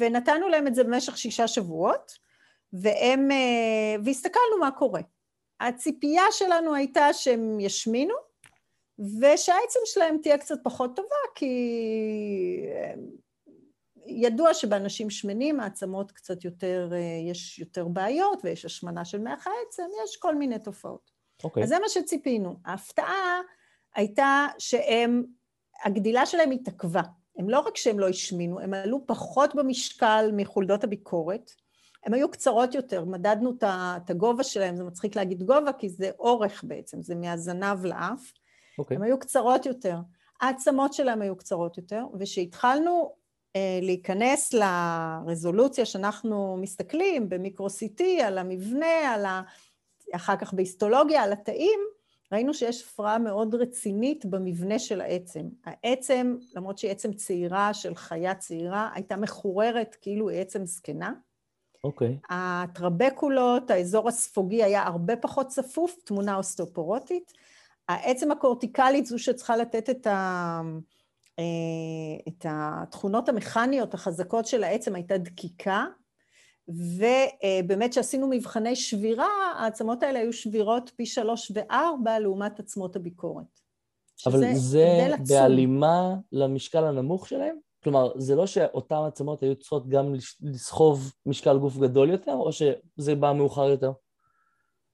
ונתנו 0.00 0.48
להם 0.48 0.66
את 0.66 0.74
זה 0.74 0.84
במשך 0.84 1.18
שישה 1.18 1.48
שבועות, 1.48 2.12
והם, 2.72 3.30
אה, 3.30 3.96
והסתכלנו 4.04 4.58
מה 4.60 4.70
קורה. 4.70 5.00
הציפייה 5.60 6.24
שלנו 6.30 6.74
הייתה 6.74 7.12
שהם 7.12 7.60
ישמינו, 7.60 8.14
ושהעצם 8.98 9.80
שלהם 9.84 10.18
תהיה 10.22 10.38
קצת 10.38 10.58
פחות 10.62 10.96
טובה, 10.96 11.16
כי 11.34 11.54
אה, 12.72 12.94
ידוע 14.06 14.54
שבאנשים 14.54 15.10
שמנים 15.10 15.60
העצמות 15.60 16.12
קצת 16.12 16.44
יותר, 16.44 16.88
אה, 16.92 17.30
יש 17.30 17.58
יותר 17.58 17.88
בעיות, 17.88 18.40
ויש 18.44 18.64
השמנה 18.64 19.04
של 19.04 19.18
מח 19.18 19.46
העצם, 19.46 19.86
יש 20.04 20.16
כל 20.16 20.34
מיני 20.34 20.58
תופעות. 20.58 21.10
אוקיי. 21.44 21.60
Okay. 21.60 21.64
אז 21.64 21.68
זה 21.68 21.78
מה 21.78 21.88
שציפינו. 21.88 22.56
ההפתעה 22.64 23.40
הייתה 23.94 24.46
שהם, 24.58 25.24
הגדילה 25.84 26.26
שלהם 26.26 26.50
התעכבה. 26.50 27.02
הם 27.38 27.50
לא 27.50 27.60
רק 27.60 27.76
שהם 27.76 27.98
לא 27.98 28.08
השמינו, 28.08 28.60
הם 28.60 28.74
עלו 28.74 29.06
פחות 29.06 29.54
במשקל 29.54 30.30
מחולדות 30.32 30.84
הביקורת, 30.84 31.52
הם 32.04 32.14
היו 32.14 32.30
קצרות 32.30 32.74
יותר, 32.74 33.04
מדדנו 33.04 33.52
את 33.62 34.10
הגובה 34.10 34.42
שלהם, 34.42 34.76
זה 34.76 34.84
מצחיק 34.84 35.16
להגיד 35.16 35.42
גובה, 35.42 35.72
כי 35.72 35.88
זה 35.88 36.10
אורך 36.18 36.64
בעצם, 36.64 37.02
זה 37.02 37.14
מהזנב 37.14 37.84
לאף. 37.84 38.32
Okay. 38.32 38.78
אוקיי. 38.78 38.96
הם 38.96 39.02
היו 39.02 39.18
קצרות 39.18 39.66
יותר. 39.66 39.96
העצמות 40.40 40.92
שלהם 40.92 41.22
היו 41.22 41.36
קצרות 41.36 41.78
יותר, 41.78 42.04
וכשהתחלנו 42.20 43.14
אה, 43.56 43.78
להיכנס 43.82 44.54
לרזולוציה 44.54 45.86
שאנחנו 45.86 46.56
מסתכלים 46.60 47.28
במיקרו-CT 47.28 48.02
על 48.24 48.38
המבנה, 48.38 49.14
על 49.14 49.24
ה... 49.24 49.42
אחר 50.14 50.36
כך 50.36 50.54
בהיסטולוגיה, 50.54 51.22
על 51.22 51.32
התאים, 51.32 51.80
ראינו 52.32 52.54
שיש 52.54 52.82
הפרעה 52.82 53.18
מאוד 53.18 53.54
רצינית 53.54 54.26
במבנה 54.26 54.78
של 54.78 55.00
העצם. 55.00 55.48
העצם, 55.64 56.36
למרות 56.54 56.78
שהיא 56.78 56.90
עצם 56.90 57.12
צעירה 57.12 57.74
של 57.74 57.94
חיה 57.94 58.34
צעירה, 58.34 58.90
הייתה 58.94 59.16
מחוררת 59.16 59.96
כאילו 60.00 60.28
היא 60.28 60.40
עצם 60.40 60.66
זקנה. 60.66 61.12
אוקיי. 61.84 62.18
Okay. 62.22 62.34
הטרבקולות, 62.34 63.70
האזור 63.70 64.08
הספוגי 64.08 64.62
היה 64.62 64.82
הרבה 64.82 65.16
פחות 65.16 65.46
צפוף, 65.46 65.96
תמונה 66.04 66.36
אוסטאופורוטית. 66.36 67.32
העצם 67.88 68.30
הקורטיקלית 68.30 69.06
זו 69.06 69.18
שצריכה 69.18 69.56
לתת 69.56 69.90
את, 69.90 70.06
ה... 70.06 70.60
אה, 71.38 71.44
את 72.28 72.46
התכונות 72.48 73.28
המכניות 73.28 73.94
החזקות 73.94 74.46
של 74.46 74.64
העצם 74.64 74.94
הייתה 74.94 75.18
דקיקה, 75.18 75.86
ובאמת 76.68 77.90
כשעשינו 77.90 78.28
מבחני 78.28 78.76
שבירה, 78.76 79.28
העצמות 79.58 80.02
האלה 80.02 80.18
היו 80.18 80.32
שבירות 80.32 80.90
פי 80.96 81.06
שלוש 81.06 81.52
וארבע 81.54 82.18
לעומת 82.18 82.60
עצמות 82.60 82.96
הביקורת. 82.96 83.60
אבל 84.26 84.54
זה 84.54 85.08
בהלימה 85.28 86.14
למשקל 86.32 86.84
הנמוך 86.84 87.28
שלהם? 87.28 87.56
כלומר, 87.84 88.12
זה 88.16 88.34
לא 88.36 88.46
שאותן 88.46 88.96
עצמות 89.06 89.42
היו 89.42 89.56
צריכות 89.56 89.88
גם 89.88 90.14
לסחוב 90.40 91.12
משקל 91.26 91.58
גוף 91.58 91.76
גדול 91.76 92.10
יותר, 92.10 92.32
או 92.32 92.52
שזה 92.52 93.14
בא 93.14 93.32
מאוחר 93.32 93.68
יותר? 93.68 93.92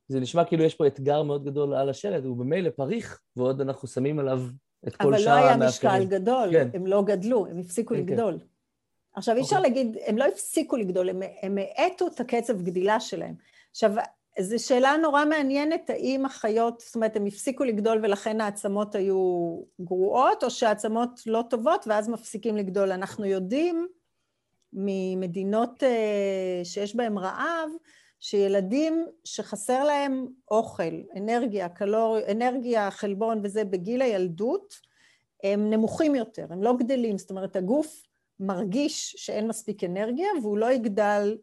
זה 0.08 0.20
נשמע 0.20 0.44
כאילו 0.44 0.64
יש 0.64 0.74
פה 0.74 0.86
אתגר 0.86 1.22
מאוד 1.22 1.44
גדול 1.44 1.74
על 1.74 1.88
השלט, 1.88 2.24
הוא 2.24 2.36
במילא 2.36 2.70
פריך, 2.70 3.20
ועוד 3.36 3.60
אנחנו 3.60 3.88
שמים 3.88 4.18
עליו 4.18 4.40
את 4.88 4.96
כל 4.96 5.18
שאר 5.18 5.32
המאפיינים. 5.32 5.56
אבל 5.56 5.56
לא 5.56 5.58
היה 5.58 5.68
משקל 5.68 6.04
גדול, 6.04 6.48
כן. 6.52 6.68
הם 6.74 6.86
לא 6.86 7.02
גדלו, 7.02 7.46
הם 7.46 7.58
הפסיקו 7.58 7.94
כן, 7.94 8.06
כן. 8.06 8.12
לגדול. 8.12 8.38
כן. 8.38 8.44
עכשיו, 9.18 9.36
אי 9.36 9.40
אפשר. 9.42 9.56
אוקיי. 9.56 9.70
להגיד, 9.70 9.96
הם 10.06 10.18
לא 10.18 10.24
הפסיקו 10.24 10.76
לגדול, 10.76 11.08
הם 11.42 11.58
האטו 11.58 12.06
את 12.06 12.20
הקצב 12.20 12.62
גדילה 12.62 13.00
שלהם. 13.00 13.34
עכשיו, 13.70 13.92
זו 14.40 14.66
שאלה 14.66 14.96
נורא 14.96 15.24
מעניינת, 15.24 15.90
האם 15.90 16.26
החיות, 16.26 16.80
זאת 16.80 16.94
אומרת, 16.94 17.16
הם 17.16 17.26
הפסיקו 17.26 17.64
לגדול 17.64 18.00
ולכן 18.02 18.40
העצמות 18.40 18.94
היו 18.94 19.60
גרועות, 19.80 20.44
או 20.44 20.50
שהעצמות 20.50 21.20
לא 21.26 21.44
טובות 21.50 21.86
ואז 21.86 22.08
מפסיקים 22.08 22.56
לגדול. 22.56 22.92
אנחנו 22.92 23.24
יודעים 23.24 23.88
ממדינות 24.72 25.82
אה, 25.82 26.60
שיש 26.64 26.96
בהן 26.96 27.18
רעב, 27.18 27.70
שילדים 28.20 29.06
שחסר 29.24 29.84
להם 29.84 30.26
אוכל, 30.50 31.02
אנרגיה, 31.16 31.68
קלור, 31.68 32.18
אנרגיה, 32.30 32.90
חלבון 32.90 33.40
וזה 33.42 33.64
בגיל 33.64 34.02
הילדות, 34.02 34.74
הם 35.44 35.70
נמוכים 35.70 36.14
יותר, 36.14 36.46
הם 36.50 36.62
לא 36.62 36.76
גדלים, 36.76 37.18
זאת 37.18 37.30
אומרת 37.30 37.56
הגוף 37.56 38.07
מרגיש 38.40 39.14
שאין 39.18 39.48
מספיק 39.48 39.84
אנרגיה 39.84 40.28
והוא 40.42 40.58
לא 40.58 40.72
יגדל 40.72 41.36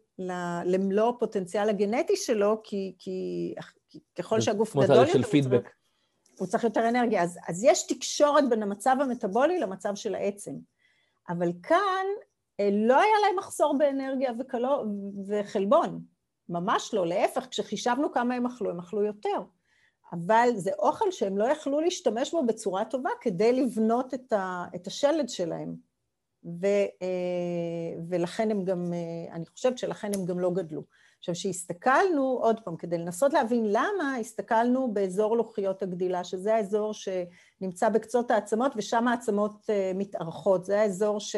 למלוא 0.65 1.09
הפוטנציאל 1.09 1.69
הגנטי 1.69 2.15
שלו, 2.15 2.61
כי, 2.63 2.95
כי, 2.99 3.53
כי 3.89 3.99
ככל 4.15 4.41
שהגוף 4.41 4.75
גדול 4.75 4.97
יותר, 4.97 5.11
של 5.13 5.23
פידבק. 5.23 5.69
הוא 6.39 6.47
צריך 6.47 6.63
יותר 6.63 6.89
אנרגיה. 6.89 7.23
אז, 7.23 7.39
אז 7.47 7.63
יש 7.63 7.87
תקשורת 7.87 8.49
בין 8.49 8.63
המצב 8.63 8.95
המטבולי 9.01 9.59
למצב 9.59 9.95
של 9.95 10.15
העצם. 10.15 10.51
אבל 11.29 11.51
כאן 11.63 12.05
אה, 12.59 12.69
לא 12.71 13.01
היה 13.01 13.13
להם 13.25 13.37
מחסור 13.37 13.77
באנרגיה 13.77 14.31
וקלו, 14.39 14.83
וחלבון. 15.27 16.01
ממש 16.49 16.93
לא, 16.93 17.07
להפך, 17.07 17.47
כשחישבנו 17.51 18.11
כמה 18.11 18.35
הם 18.35 18.45
אכלו, 18.45 18.69
הם 18.69 18.79
אכלו 18.79 19.03
יותר. 19.03 19.41
אבל 20.13 20.49
זה 20.55 20.71
אוכל 20.79 21.11
שהם 21.11 21.37
לא 21.37 21.45
יכלו 21.45 21.79
להשתמש 21.79 22.31
בו 22.31 22.45
בצורה 22.45 22.85
טובה 22.85 23.09
כדי 23.21 23.53
לבנות 23.53 24.13
את, 24.13 24.33
ה, 24.33 24.65
את 24.75 24.87
השלד 24.87 25.29
שלהם. 25.29 25.75
ו, 26.45 26.65
אה, 27.01 28.01
ולכן 28.09 28.51
הם 28.51 28.65
גם, 28.65 28.93
אה, 28.93 29.35
אני 29.35 29.45
חושבת 29.45 29.77
שלכן 29.77 30.11
הם 30.15 30.25
גם 30.25 30.39
לא 30.39 30.51
גדלו. 30.51 30.83
עכשיו, 31.19 31.35
כשהסתכלנו, 31.35 32.39
עוד 32.41 32.59
פעם, 32.59 32.75
כדי 32.75 32.97
לנסות 32.97 33.33
להבין 33.33 33.65
למה, 33.67 34.17
הסתכלנו 34.19 34.93
באזור 34.93 35.37
לוחיות 35.37 35.83
הגדילה, 35.83 36.23
שזה 36.23 36.55
האזור 36.55 36.93
שנמצא 36.93 37.89
בקצות 37.89 38.31
העצמות, 38.31 38.71
ושם 38.75 39.07
העצמות 39.07 39.69
אה, 39.69 39.91
מתארכות. 39.95 40.65
זה 40.65 40.81
האזור 40.81 41.19
ש... 41.19 41.35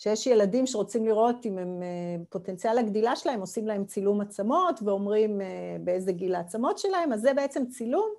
שיש 0.00 0.26
ילדים 0.26 0.66
שרוצים 0.66 1.06
לראות 1.06 1.46
אם 1.46 1.58
הם, 1.58 1.82
פוטנציאל 2.28 2.78
הגדילה 2.78 3.16
שלהם, 3.16 3.40
עושים 3.40 3.66
להם 3.66 3.84
צילום 3.84 4.20
עצמות 4.20 4.80
ואומרים 4.84 5.40
באיזה 5.80 6.12
גיל 6.12 6.34
העצמות 6.34 6.78
שלהם, 6.78 7.12
אז 7.12 7.20
זה 7.20 7.34
בעצם 7.34 7.66
צילום 7.66 8.10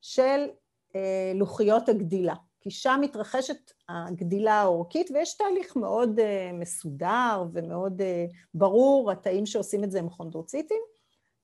של 0.00 0.46
לוחיות 1.34 1.88
הגדילה. 1.88 2.34
כי 2.60 2.70
שם 2.70 2.98
מתרחשת 3.02 3.72
הגדילה 3.88 4.54
האורכית, 4.54 5.10
ויש 5.10 5.36
תהליך 5.36 5.76
מאוד 5.76 6.18
uh, 6.18 6.22
מסודר 6.52 7.44
ומאוד 7.52 8.00
uh, 8.00 8.04
ברור, 8.54 9.10
התאים 9.10 9.46
שעושים 9.46 9.84
את 9.84 9.90
זה 9.90 9.98
הם 9.98 10.08
כונדרוציטים, 10.08 10.80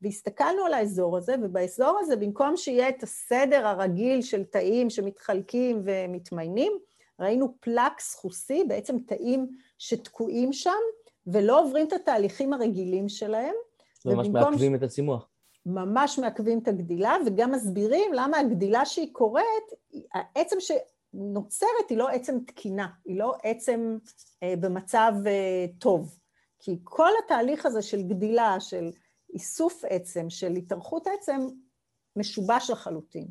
והסתכלנו 0.02 0.64
על 0.64 0.74
האזור 0.74 1.16
הזה, 1.16 1.34
ובאזור 1.42 1.98
הזה, 2.00 2.16
במקום 2.16 2.56
שיהיה 2.56 2.88
את 2.88 3.02
הסדר 3.02 3.66
הרגיל 3.66 4.22
של 4.22 4.44
תאים 4.44 4.90
שמתחלקים 4.90 5.82
ומתמיינים, 5.84 6.72
ראינו 7.20 7.54
פלק 7.60 8.00
סחוסי, 8.00 8.64
בעצם 8.68 8.98
תאים 9.06 9.48
שתקועים 9.78 10.52
שם, 10.52 10.70
ולא 11.26 11.60
עוברים 11.64 11.86
את 11.86 11.92
התהליכים 11.92 12.52
הרגילים 12.52 13.08
שלהם. 13.08 13.54
ממש 14.04 14.28
מעכבים 14.28 14.72
ש... 14.72 14.78
את 14.78 14.82
הצימוח. 14.82 15.28
ממש 15.66 16.18
מעכבים 16.18 16.58
את 16.58 16.68
הגדילה, 16.68 17.16
וגם 17.26 17.52
מסבירים 17.52 18.12
למה 18.12 18.38
הגדילה 18.38 18.86
שהיא 18.86 19.12
קורית, 19.12 19.64
העצם 20.14 20.56
נוצרת 21.14 21.90
היא 21.90 21.98
לא 21.98 22.08
עצם 22.08 22.38
תקינה, 22.46 22.88
היא 23.04 23.18
לא 23.18 23.34
עצם 23.42 23.98
אה, 24.42 24.54
במצב 24.60 25.12
אה, 25.26 25.66
טוב. 25.78 26.18
כי 26.58 26.78
כל 26.84 27.10
התהליך 27.24 27.66
הזה 27.66 27.82
של 27.82 28.02
גדילה, 28.02 28.60
של 28.60 28.90
איסוף 29.34 29.82
עצם, 29.88 30.30
של 30.30 30.52
התארכות 30.52 31.06
עצם, 31.06 31.46
משובש 32.16 32.70
לחלוטין. 32.70 33.26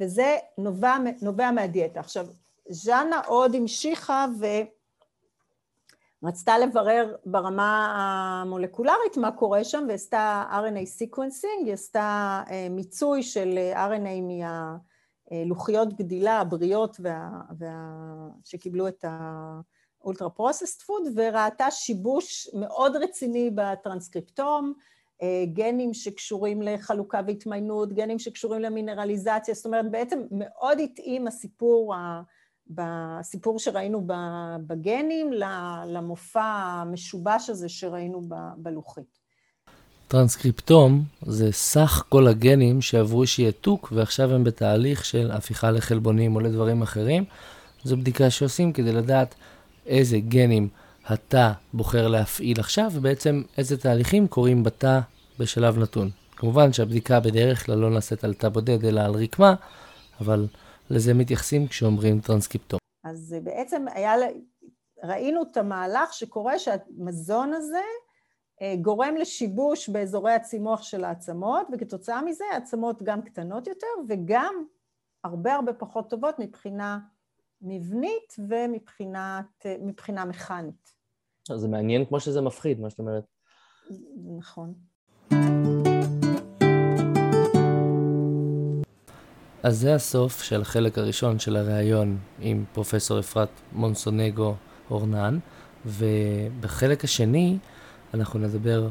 וזה 0.00 0.36
נובע, 0.58 0.96
נובע 1.22 1.50
מהדיאטה. 1.50 2.00
עכשיו, 2.00 2.26
ז'אנה 2.68 3.20
עוד 3.26 3.54
המשיכה 3.54 4.26
ורצתה 6.22 6.58
לברר 6.58 7.16
ברמה 7.26 7.92
המולקולרית 8.42 9.16
מה 9.16 9.32
קורה 9.32 9.64
שם, 9.64 9.84
ועשתה 9.88 10.44
RNA 10.50 11.02
sequencing, 11.02 11.64
היא 11.64 11.72
עשתה 11.72 12.42
אה, 12.50 12.66
מיצוי 12.70 13.22
של 13.22 13.58
אה, 13.58 13.86
RNA 13.88 14.20
מה... 14.22 14.76
לוחיות 15.46 15.94
גדילה 15.94 16.40
הבריאות 16.40 16.96
וה, 17.00 17.30
וה, 17.58 17.68
שקיבלו 18.44 18.88
את 18.88 19.04
האולטרה 20.00 20.30
פרוססט 20.30 20.82
פוד, 20.82 21.02
וראתה 21.16 21.70
שיבוש 21.70 22.48
מאוד 22.54 22.96
רציני 22.96 23.50
בטרנסקריפטום, 23.54 24.72
אה, 25.22 25.44
גנים 25.52 25.94
שקשורים 25.94 26.62
לחלוקה 26.62 27.20
והתמיינות, 27.26 27.92
גנים 27.92 28.18
שקשורים 28.18 28.60
למינרליזציה, 28.60 29.54
זאת 29.54 29.66
אומרת 29.66 29.90
בעצם 29.90 30.22
מאוד 30.30 30.80
התאים 30.80 31.26
הסיפור, 31.26 31.94
בסיפור 32.66 33.58
שראינו 33.58 34.06
בגנים 34.66 35.32
למופע 35.86 36.44
המשובש 36.44 37.50
הזה 37.50 37.68
שראינו 37.68 38.22
בלוחית. 38.56 39.18
טרנסקריפטום 40.08 41.04
זה 41.26 41.52
סך 41.52 42.04
כל 42.08 42.26
הגנים 42.26 42.80
שעברו 42.80 43.26
שעתוק 43.26 43.88
ועכשיו 43.92 44.34
הם 44.34 44.44
בתהליך 44.44 45.04
של 45.04 45.30
הפיכה 45.30 45.70
לחלבונים 45.70 46.36
או 46.36 46.40
לדברים 46.40 46.82
אחרים. 46.82 47.24
זו 47.84 47.96
בדיקה 47.96 48.30
שעושים 48.30 48.72
כדי 48.72 48.92
לדעת 48.92 49.34
איזה 49.86 50.18
גנים 50.18 50.68
התא 51.06 51.52
בוחר 51.72 52.08
להפעיל 52.08 52.60
עכשיו 52.60 52.90
ובעצם 52.94 53.42
איזה 53.58 53.76
תהליכים 53.76 54.28
קורים 54.28 54.62
בתא 54.62 55.00
בשלב 55.38 55.78
נתון. 55.78 56.10
כמובן 56.36 56.72
שהבדיקה 56.72 57.20
בדרך 57.20 57.66
כלל 57.66 57.78
לא 57.78 57.90
נעשית 57.90 58.24
על 58.24 58.34
תא 58.34 58.48
בודד 58.48 58.84
אלא 58.84 59.00
על 59.00 59.14
רקמה, 59.14 59.54
אבל 60.20 60.46
לזה 60.90 61.14
מתייחסים 61.14 61.66
כשאומרים 61.66 62.20
טרנסקריפטום. 62.20 62.78
אז 63.04 63.36
בעצם 63.44 63.84
היה, 63.94 64.12
ראינו 65.04 65.42
את 65.42 65.56
המהלך 65.56 66.12
שקורה 66.12 66.58
שהמזון 66.58 67.52
הזה 67.52 67.82
גורם 68.80 69.16
לשיבוש 69.16 69.88
באזורי 69.88 70.32
הצימוח 70.32 70.82
של 70.82 71.04
העצמות, 71.04 71.66
וכתוצאה 71.72 72.22
מזה 72.22 72.44
העצמות 72.52 73.02
גם 73.02 73.22
קטנות 73.22 73.66
יותר 73.66 73.86
וגם 74.08 74.64
הרבה 75.24 75.54
הרבה 75.54 75.72
פחות 75.72 76.10
טובות 76.10 76.34
מבחינה 76.38 76.98
מבנית 77.62 78.36
ומבחינה 78.48 80.24
מכנית. 80.26 80.94
זה 81.54 81.68
מעניין 81.68 82.04
כמו 82.04 82.20
שזה 82.20 82.40
מפחיד, 82.40 82.80
מה 82.80 82.90
שאת 82.90 82.98
אומרת. 82.98 83.24
נכון. 84.38 84.74
אז 89.62 89.78
זה 89.78 89.94
הסוף 89.94 90.42
של 90.42 90.60
החלק 90.60 90.98
הראשון 90.98 91.38
של 91.38 91.56
הריאיון 91.56 92.18
עם 92.40 92.64
פרופסור 92.72 93.18
אפרת 93.18 93.48
מונסונגו 93.72 94.54
אורנן, 94.90 95.38
ובחלק 95.86 97.04
השני 97.04 97.58
אנחנו 98.14 98.38
נדבר 98.38 98.88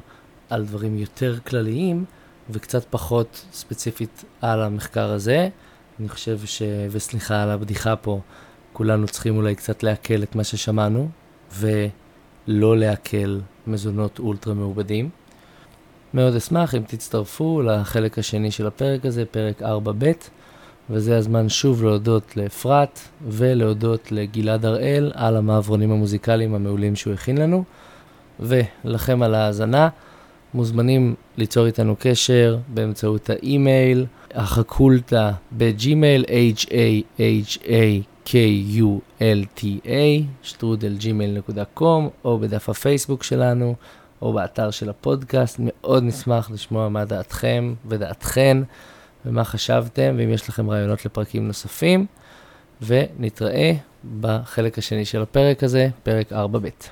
על 0.50 0.66
דברים 0.66 0.98
יותר 0.98 1.38
כלליים 1.48 2.06
וקצת 2.50 2.86
פחות 2.90 3.46
ספציפית 3.54 4.24
על 4.42 4.62
המחקר 4.62 5.12
הזה. 5.12 5.50
אני 6.00 6.10
חושב 6.10 6.40
ש... 6.46 6.62
וסליחה 6.92 7.44
על 7.44 7.50
הבדיחה 7.50 7.96
פה, 7.96 8.20
כולנו 8.74 9.08
צריכים 9.08 9.38
אולי 9.38 9.56
קצת 9.56 9.84
לעכל 9.84 10.24
את 10.24 10.36
מה 10.36 10.44
ששמענו, 10.44 11.10
ולא 11.58 12.78
לעכל 12.78 13.40
מזונות 13.68 14.20
אולטרה 14.20 14.54
מעובדים. 14.54 15.10
מאוד 16.14 16.36
אשמח 16.36 16.76
אם 16.76 16.82
תצטרפו 16.88 17.62
לחלק 17.62 18.20
השני 18.20 18.52
של 18.52 18.68
הפרק 18.68 19.06
הזה, 19.06 19.26
פרק 19.26 19.62
4ב', 19.62 20.30
וזה 20.90 21.18
הזמן 21.18 21.50
שוב 21.50 21.84
להודות 21.84 22.38
לאפרת 22.38 23.00
ולהודות 23.28 24.12
לגלעד 24.12 24.66
הראל 24.66 25.12
על 25.16 25.36
המעברונים 25.36 25.92
המוזיקליים 25.92 26.56
המעולים 26.56 26.96
שהוא 26.96 27.14
הכין 27.14 27.38
לנו. 27.38 27.64
ולכם 28.40 29.24
על 29.24 29.36
ההאזנה. 29.36 29.90
מוזמנים 30.54 31.16
ליצור 31.38 31.66
איתנו 31.66 31.96
קשר 32.00 32.58
באמצעות 32.68 33.30
האימייל, 33.30 34.06
החקולטה 34.34 35.32
בג'ימייל, 35.52 36.26
h-a-h-a-k-u-l-t-a, 36.28 36.70
שטרודל 40.44 41.12
gmail.com, 41.12 42.10
או 42.26 42.40
בדף 42.40 42.70
הפייסבוק 42.70 43.24
שלנו, 43.24 43.76
או 44.22 44.34
באתר 44.34 44.72
של 44.72 44.90
הפודקאסט. 44.90 45.58
מאוד 45.60 46.04
נשמח 46.04 46.52
לשמוע 46.52 46.90
מה 46.90 47.06
דעתכם 47.06 47.74
ודעתכן, 47.86 48.58
ומה 49.26 49.44
חשבתם, 49.44 50.16
ואם 50.18 50.30
יש 50.30 50.50
לכם 50.50 50.70
רעיונות 50.70 51.06
לפרקים 51.06 51.48
נוספים. 51.48 52.06
ונתראה 52.82 53.74
בחלק 54.22 54.78
השני 54.78 55.06
של 55.06 55.22
הפרק 55.22 55.64
הזה, 55.64 55.90
פרק 56.04 56.34
4ב'. 56.34 56.86